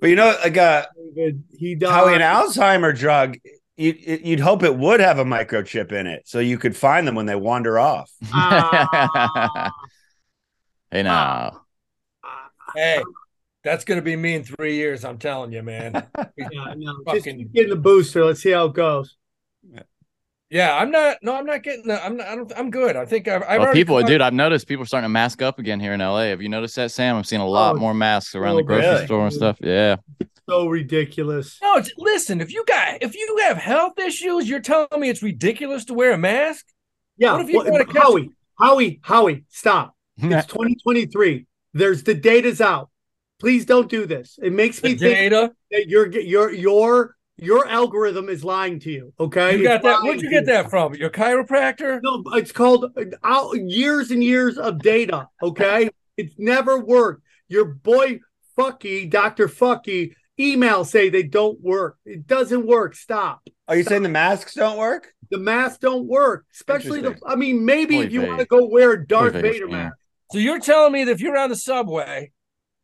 [0.00, 1.90] but you know, like uh, David, he died.
[1.92, 3.36] how an Alzheimer drug,
[3.76, 3.92] you,
[4.24, 7.26] you'd hope it would have a microchip in it, so you could find them when
[7.26, 8.10] they wander off.
[8.32, 9.70] Ah.
[10.90, 11.60] hey now.
[12.74, 13.02] Hey,
[13.62, 15.04] that's gonna be me in three years.
[15.04, 16.06] I'm telling you, man.
[16.36, 18.24] Yeah, no, just Fucking- keep getting the booster.
[18.24, 19.16] Let's see how it goes.
[20.52, 21.16] Yeah, I'm not.
[21.22, 21.86] No, I'm not getting.
[21.86, 22.18] The, I'm.
[22.18, 22.52] Not, I don't.
[22.58, 22.94] I'm good.
[22.94, 23.42] I think I've.
[23.42, 25.94] I've Well, people, come dude, I've noticed people are starting to mask up again here
[25.94, 26.24] in LA.
[26.24, 27.16] Have you noticed that, Sam?
[27.16, 29.06] I've seen a lot Oh, more masks around oh, the grocery really?
[29.06, 29.56] store and stuff.
[29.62, 29.96] Yeah.
[30.46, 31.58] So ridiculous.
[31.62, 32.42] No, it's, listen.
[32.42, 36.12] If you got, if you have health issues, you're telling me it's ridiculous to wear
[36.12, 36.66] a mask.
[37.16, 38.28] Yeah, What if you well, wanna catch- Howie,
[38.58, 39.96] Howie, Howie, stop.
[40.18, 41.46] It's 2023.
[41.72, 42.90] There's the data's out.
[43.40, 44.38] Please don't do this.
[44.42, 45.52] It makes me The think data.
[45.70, 49.12] that your your your your algorithm is lying to you.
[49.18, 50.02] Okay, You got It's that?
[50.02, 50.94] Where'd you get that from?
[50.94, 52.00] Your chiropractor?
[52.02, 55.28] No, it's called uh, out years and years of data.
[55.42, 57.22] Okay, it's never worked.
[57.48, 58.20] Your boy
[58.58, 61.96] Fucky, Doctor Fucky, emails say they don't work.
[62.04, 62.94] It doesn't work.
[62.94, 63.42] Stop.
[63.68, 65.12] Are you saying the masks don't work?
[65.30, 67.18] The masks don't work, especially the.
[67.26, 69.96] I mean, maybe Oy if you want to go wear a Darth Oy Vader mask.
[70.32, 72.32] So you're telling me that if you're on the subway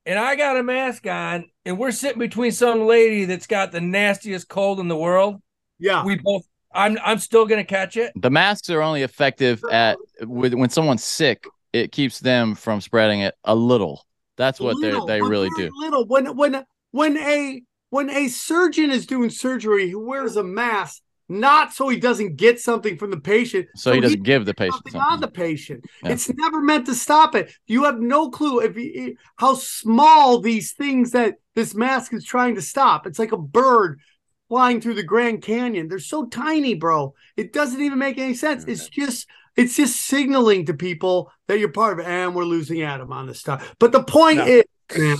[0.06, 3.80] and I got a mask on and we're sitting between some lady that's got the
[3.80, 5.40] nastiest cold in the world,
[5.78, 6.42] Yeah, we both.
[6.72, 6.98] I'm.
[7.02, 8.12] I'm still gonna catch it.
[8.16, 11.46] The masks are only effective at with when someone's sick.
[11.72, 14.06] It keeps them from spreading it a little.
[14.36, 15.70] That's what they Little, they but really do.
[15.74, 21.02] Little when when when a when a surgeon is doing surgery, he wears a mask
[21.28, 24.82] not so he doesn't get something from the patient, So he doesn't give the patient
[24.90, 25.84] something on the patient.
[26.02, 26.12] Yeah.
[26.12, 27.52] It's never meant to stop it.
[27.66, 32.54] You have no clue if you, how small these things that this mask is trying
[32.54, 33.06] to stop.
[33.06, 34.00] It's like a bird
[34.48, 35.88] flying through the Grand Canyon.
[35.88, 37.14] They're so tiny, bro.
[37.36, 38.64] It doesn't even make any sense.
[38.64, 39.26] It's just
[39.56, 43.26] it's just signaling to people that you're part of it, and we're losing Adam on
[43.26, 43.74] this stuff.
[43.80, 44.46] But the point No.
[44.46, 44.64] is,
[44.96, 45.16] man,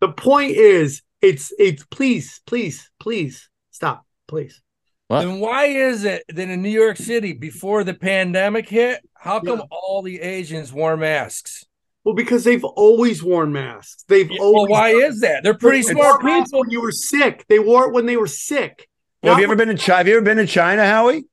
[0.00, 4.60] the point is, it's it's please, please, please stop, please.
[5.08, 5.22] What?
[5.22, 9.58] Then why is it that in New York City before the pandemic hit, how come
[9.58, 9.64] Yeah.
[9.70, 11.64] all the Asians wore masks?
[12.04, 14.04] Well, because they've always worn masks.
[14.08, 15.42] They've Yeah, Well, always why is that?
[15.42, 16.60] They're pretty They smart people.
[16.60, 18.86] When you were sick, they wore it when they were sick.
[19.22, 19.96] Well, have you ever been in China?
[19.98, 21.24] Have you ever been in China, Howie?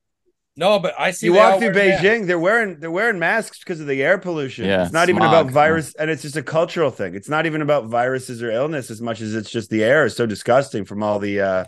[0.58, 2.02] No, but I see you walk through wear masks.
[2.04, 4.64] Beijing, they're wearing they're wearing masks because of the air pollution.
[4.64, 5.52] Yeah, it's not even about yeah.
[5.52, 7.14] virus, and it's just a cultural thing.
[7.14, 10.16] It's not even about viruses or illness as much as it's just the air is
[10.16, 11.64] so disgusting from all the uh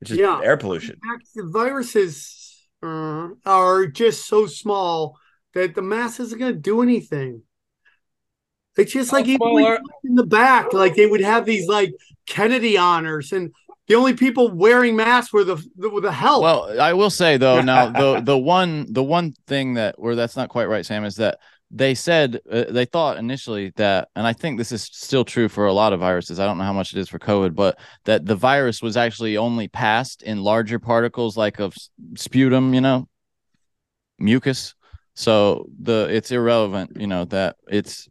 [0.00, 0.40] it's just Yeah.
[0.42, 0.98] air pollution.
[1.06, 2.36] fact, the viruses
[2.82, 5.18] uh, are just so small
[5.54, 7.42] that the mask isn't going to do anything.
[8.76, 11.44] It's just like even small when you are- in the back, like they would have
[11.44, 11.92] these like
[12.26, 13.52] Kennedy honors, and
[13.88, 16.42] the only people wearing masks were the the, were the help.
[16.42, 20.36] Well, I will say though, now the the one the one thing that where that's
[20.36, 21.38] not quite right, Sam, is that
[21.70, 25.66] they said uh, they thought initially that, and I think this is still true for
[25.66, 26.40] a lot of viruses.
[26.40, 29.36] I don't know how much it is for COVID, but that the virus was actually
[29.36, 31.74] only passed in larger particles, like of
[32.16, 33.08] sputum, you know,
[34.18, 34.74] mucus.
[35.14, 38.08] So the it's irrelevant, you know, that it's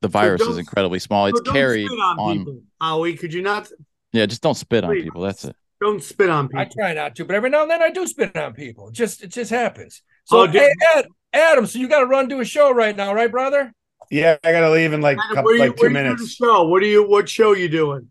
[0.00, 1.26] the virus is incredibly small.
[1.26, 2.62] It's So don't carried spit on, on, people.
[2.80, 3.68] Howie, could you not?
[4.12, 5.22] yeah, just don't spit on people.
[5.22, 5.54] That's it.
[5.80, 6.60] Don't spit on people.
[6.60, 8.88] I try not to, but every now and then I do spit on people.
[8.88, 10.02] It just it just happens.
[10.24, 10.56] So Oh, dude.
[10.56, 13.72] hey, Ed, Adam, so you got to run to a show right now, right, brother?
[14.10, 16.14] Yeah, I gotta leave in like Adam, couple, you, like two where you doing the
[16.14, 16.34] minutes.
[16.34, 16.64] show?
[16.66, 17.06] What are you?
[17.08, 18.10] What show you doing?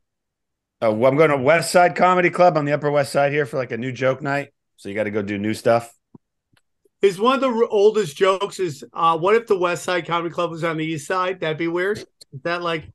[0.82, 3.46] Uh, well, I'm going to West Side Comedy Club on the Upper West Side here
[3.46, 4.54] for like a new joke night.
[4.78, 5.94] So you got to go do new stuff.
[7.02, 10.34] Is one of the r- oldest jokes is uh what if the West Side Comedy
[10.34, 11.42] Club was on the East Side?
[11.42, 11.98] That'd be weird.
[11.98, 12.08] Is
[12.44, 12.86] that like?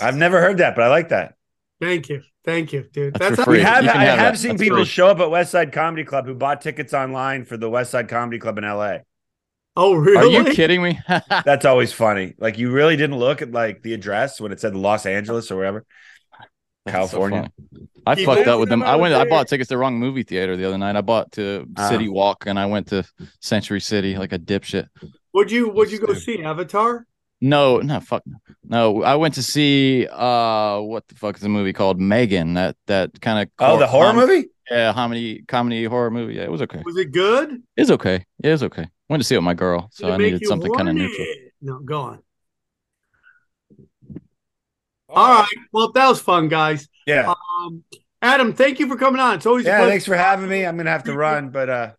[0.00, 1.34] I've never heard that, but I like that.
[1.80, 3.14] Thank you, thank you, dude.
[3.14, 3.58] That's for how- free.
[3.58, 4.38] We have, You I have have that.
[4.38, 4.84] seen That's people free.
[4.84, 8.08] show up at West Side Comedy Club who bought tickets online for the West Side
[8.08, 8.98] Comedy Club in LA.
[9.82, 10.36] Oh, really?
[10.36, 11.00] Are you kidding me?
[11.44, 12.34] That's always funny.
[12.38, 15.56] Like you really didn't look at like the address when it said Los Angeles or
[15.56, 15.86] wherever.
[16.84, 17.50] That's so California.
[17.72, 17.88] funny.
[18.06, 18.80] I Keep fucked up with them.
[18.80, 19.14] them I out went.
[19.14, 20.96] I bought tickets to the wrong movie theater the other night.
[20.96, 21.88] I bought to Ah.
[21.88, 23.04] City Walk and I went to
[23.40, 24.88] Century City like a dipshit.
[25.32, 25.70] Would you?
[25.70, 26.22] Would you go Stupid.
[26.40, 27.06] see Avatar?
[27.40, 28.36] No, no, fuck no.
[28.64, 31.98] No, I went to see uh what the fuck is the movie called?
[31.98, 32.52] Megan.
[32.54, 34.48] That that kind of Oh, the horror movie?
[34.70, 36.34] Yeah, comedy comedy horror movie.
[36.34, 36.82] Yeah, it was okay.
[36.84, 37.62] Was it good?
[37.78, 38.26] It's okay.
[38.42, 38.86] It was okay.
[39.10, 41.08] Went to see it with my girl, so I needed something kind of horny?
[41.08, 41.26] neutral.
[41.60, 42.22] No, go on.
[45.08, 45.48] All right.
[45.72, 46.88] Well, that was fun, guys.
[47.06, 47.34] Yeah.
[47.60, 47.82] Um,
[48.22, 49.34] Adam, thank you for coming on.
[49.34, 49.90] It's always a Yeah, pleasure.
[49.90, 50.64] thanks for having me.
[50.64, 51.90] I'm gonna have to run, but uh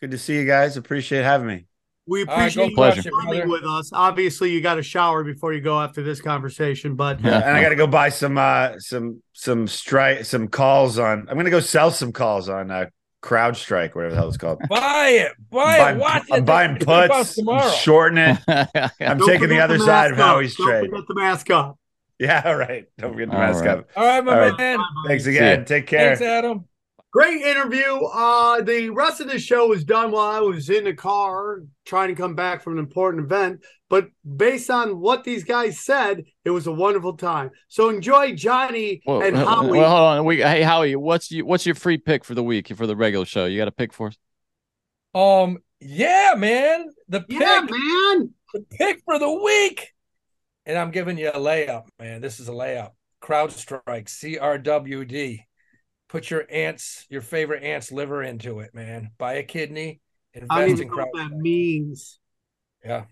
[0.00, 0.76] good to see you guys.
[0.76, 1.66] Appreciate having me.
[2.08, 3.48] We All right, go appreciate you crush coming brother.
[3.48, 3.90] with us.
[3.92, 7.38] Obviously, you got to shower before you go after this conversation, but Yeah.
[7.38, 11.50] And I gotta go buy some uh some some strike some calls on I'm gonna
[11.50, 12.86] go sell some calls on uh
[13.22, 14.60] CrowdStrike, whatever the hell it's called.
[14.68, 16.34] Buy it, buy Buying- it, watch it.
[16.34, 17.70] I'm buying It's about puts, tomorrow.
[17.72, 18.68] shortening it.
[19.00, 20.26] I'm Don't taking the other mask side of up.
[20.26, 20.90] Howie's Don't trade.
[20.90, 21.78] forget the mask up.
[22.20, 22.84] Yeah, all right.
[22.98, 23.78] Don't forget the All mask right.
[23.78, 23.88] up.
[23.94, 24.58] All right, my All right.
[24.58, 24.78] man.
[25.06, 25.64] Thanks again.
[25.64, 26.16] Take care.
[26.16, 26.64] Thanks, Adam.
[27.10, 27.96] Great interview.
[28.12, 32.08] Uh, the rest of the show was done while I was in the car trying
[32.08, 33.64] to come back from an important event.
[33.88, 37.50] But based on what these guys said, it was a wonderful time.
[37.68, 39.78] So enjoy Johnny well, and Howie.
[39.78, 40.24] well, hold on.
[40.26, 43.24] We, hey, Howie, what's you, what's your free pick for the week for the regular
[43.24, 43.46] show?
[43.46, 44.18] You got a pick for us?
[45.14, 46.88] Um, yeah, man.
[47.08, 48.34] The pick, yeah, man.
[48.52, 49.94] the pick for the week.
[50.66, 52.20] And I'm giving you a layup, man.
[52.20, 52.90] This is a layup.
[53.22, 55.44] CrowdStrike, CRWD.
[56.08, 59.10] Put your aunt's, your favorite aunt's liver into it, man.
[59.18, 60.00] Buy a kidney,
[60.34, 62.18] I invest don't in know what that means.
[62.84, 63.04] Yeah.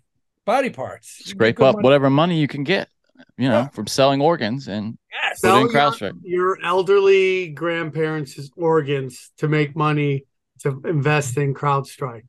[0.45, 1.23] Body parts.
[1.25, 1.85] Scrape up money.
[1.85, 2.89] whatever money you can get,
[3.37, 3.69] you know, Yeah.
[3.69, 5.41] from selling organs and Yes.
[5.41, 6.21] Put Sell in your, CrowdStrike.
[6.23, 10.25] your elderly grandparents' organs to make money
[10.61, 12.27] to invest in CrowdStrike.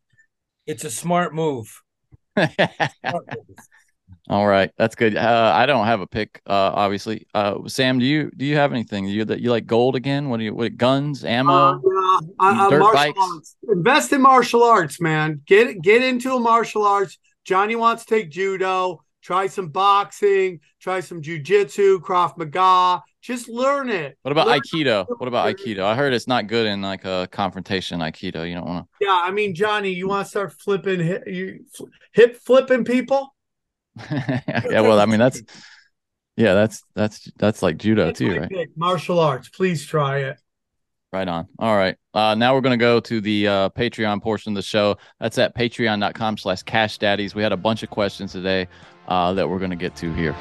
[0.66, 1.82] It's a smart move.
[2.36, 2.58] Smart
[3.04, 3.58] move.
[4.30, 5.16] All right, that's good.
[5.16, 7.26] Uh, I don't have a pick, uh, obviously.
[7.34, 9.06] Uh, Sam, do you do you have anything?
[9.08, 10.30] You that you like gold again?
[10.30, 11.54] What do you what guns, ammo?
[11.54, 13.20] Uh, yeah, I- dirt martial bikes?
[13.22, 13.56] arts.
[13.70, 15.42] Invest in martial arts, man.
[15.46, 17.18] Get get into a martial arts.
[17.46, 19.02] Johnny wants to take judo.
[19.22, 20.60] Try some boxing.
[20.82, 23.02] Try some jujitsu, Krav Maga.
[23.22, 24.18] Just learn it.
[24.22, 25.06] what about Learn- Aikido?
[25.18, 25.84] What about Aikido?
[25.84, 28.48] I heard it's not good in like a confrontation Aikido.
[28.48, 29.06] You don't want to.
[29.06, 31.66] Yeah, I mean, Johnny, you want to start flipping hip, you,
[32.14, 33.34] hip flipping people?
[33.98, 34.44] To.
[34.70, 35.42] yeah, well, I mean that's
[36.38, 38.50] yeah, that's that's that's like judo That's too, right?
[38.50, 38.70] pick.
[38.78, 39.50] Martial arts.
[39.50, 40.38] Please try it.
[41.12, 41.48] Right on.
[41.58, 41.96] All right.
[42.14, 44.98] Uh, now we're going to go to the uh, Patreon portion of the show.
[45.20, 47.34] That's at patreon.com slash cash daddies.
[47.34, 48.68] We had a bunch of questions today
[49.08, 50.36] uh, that we're going to get to here.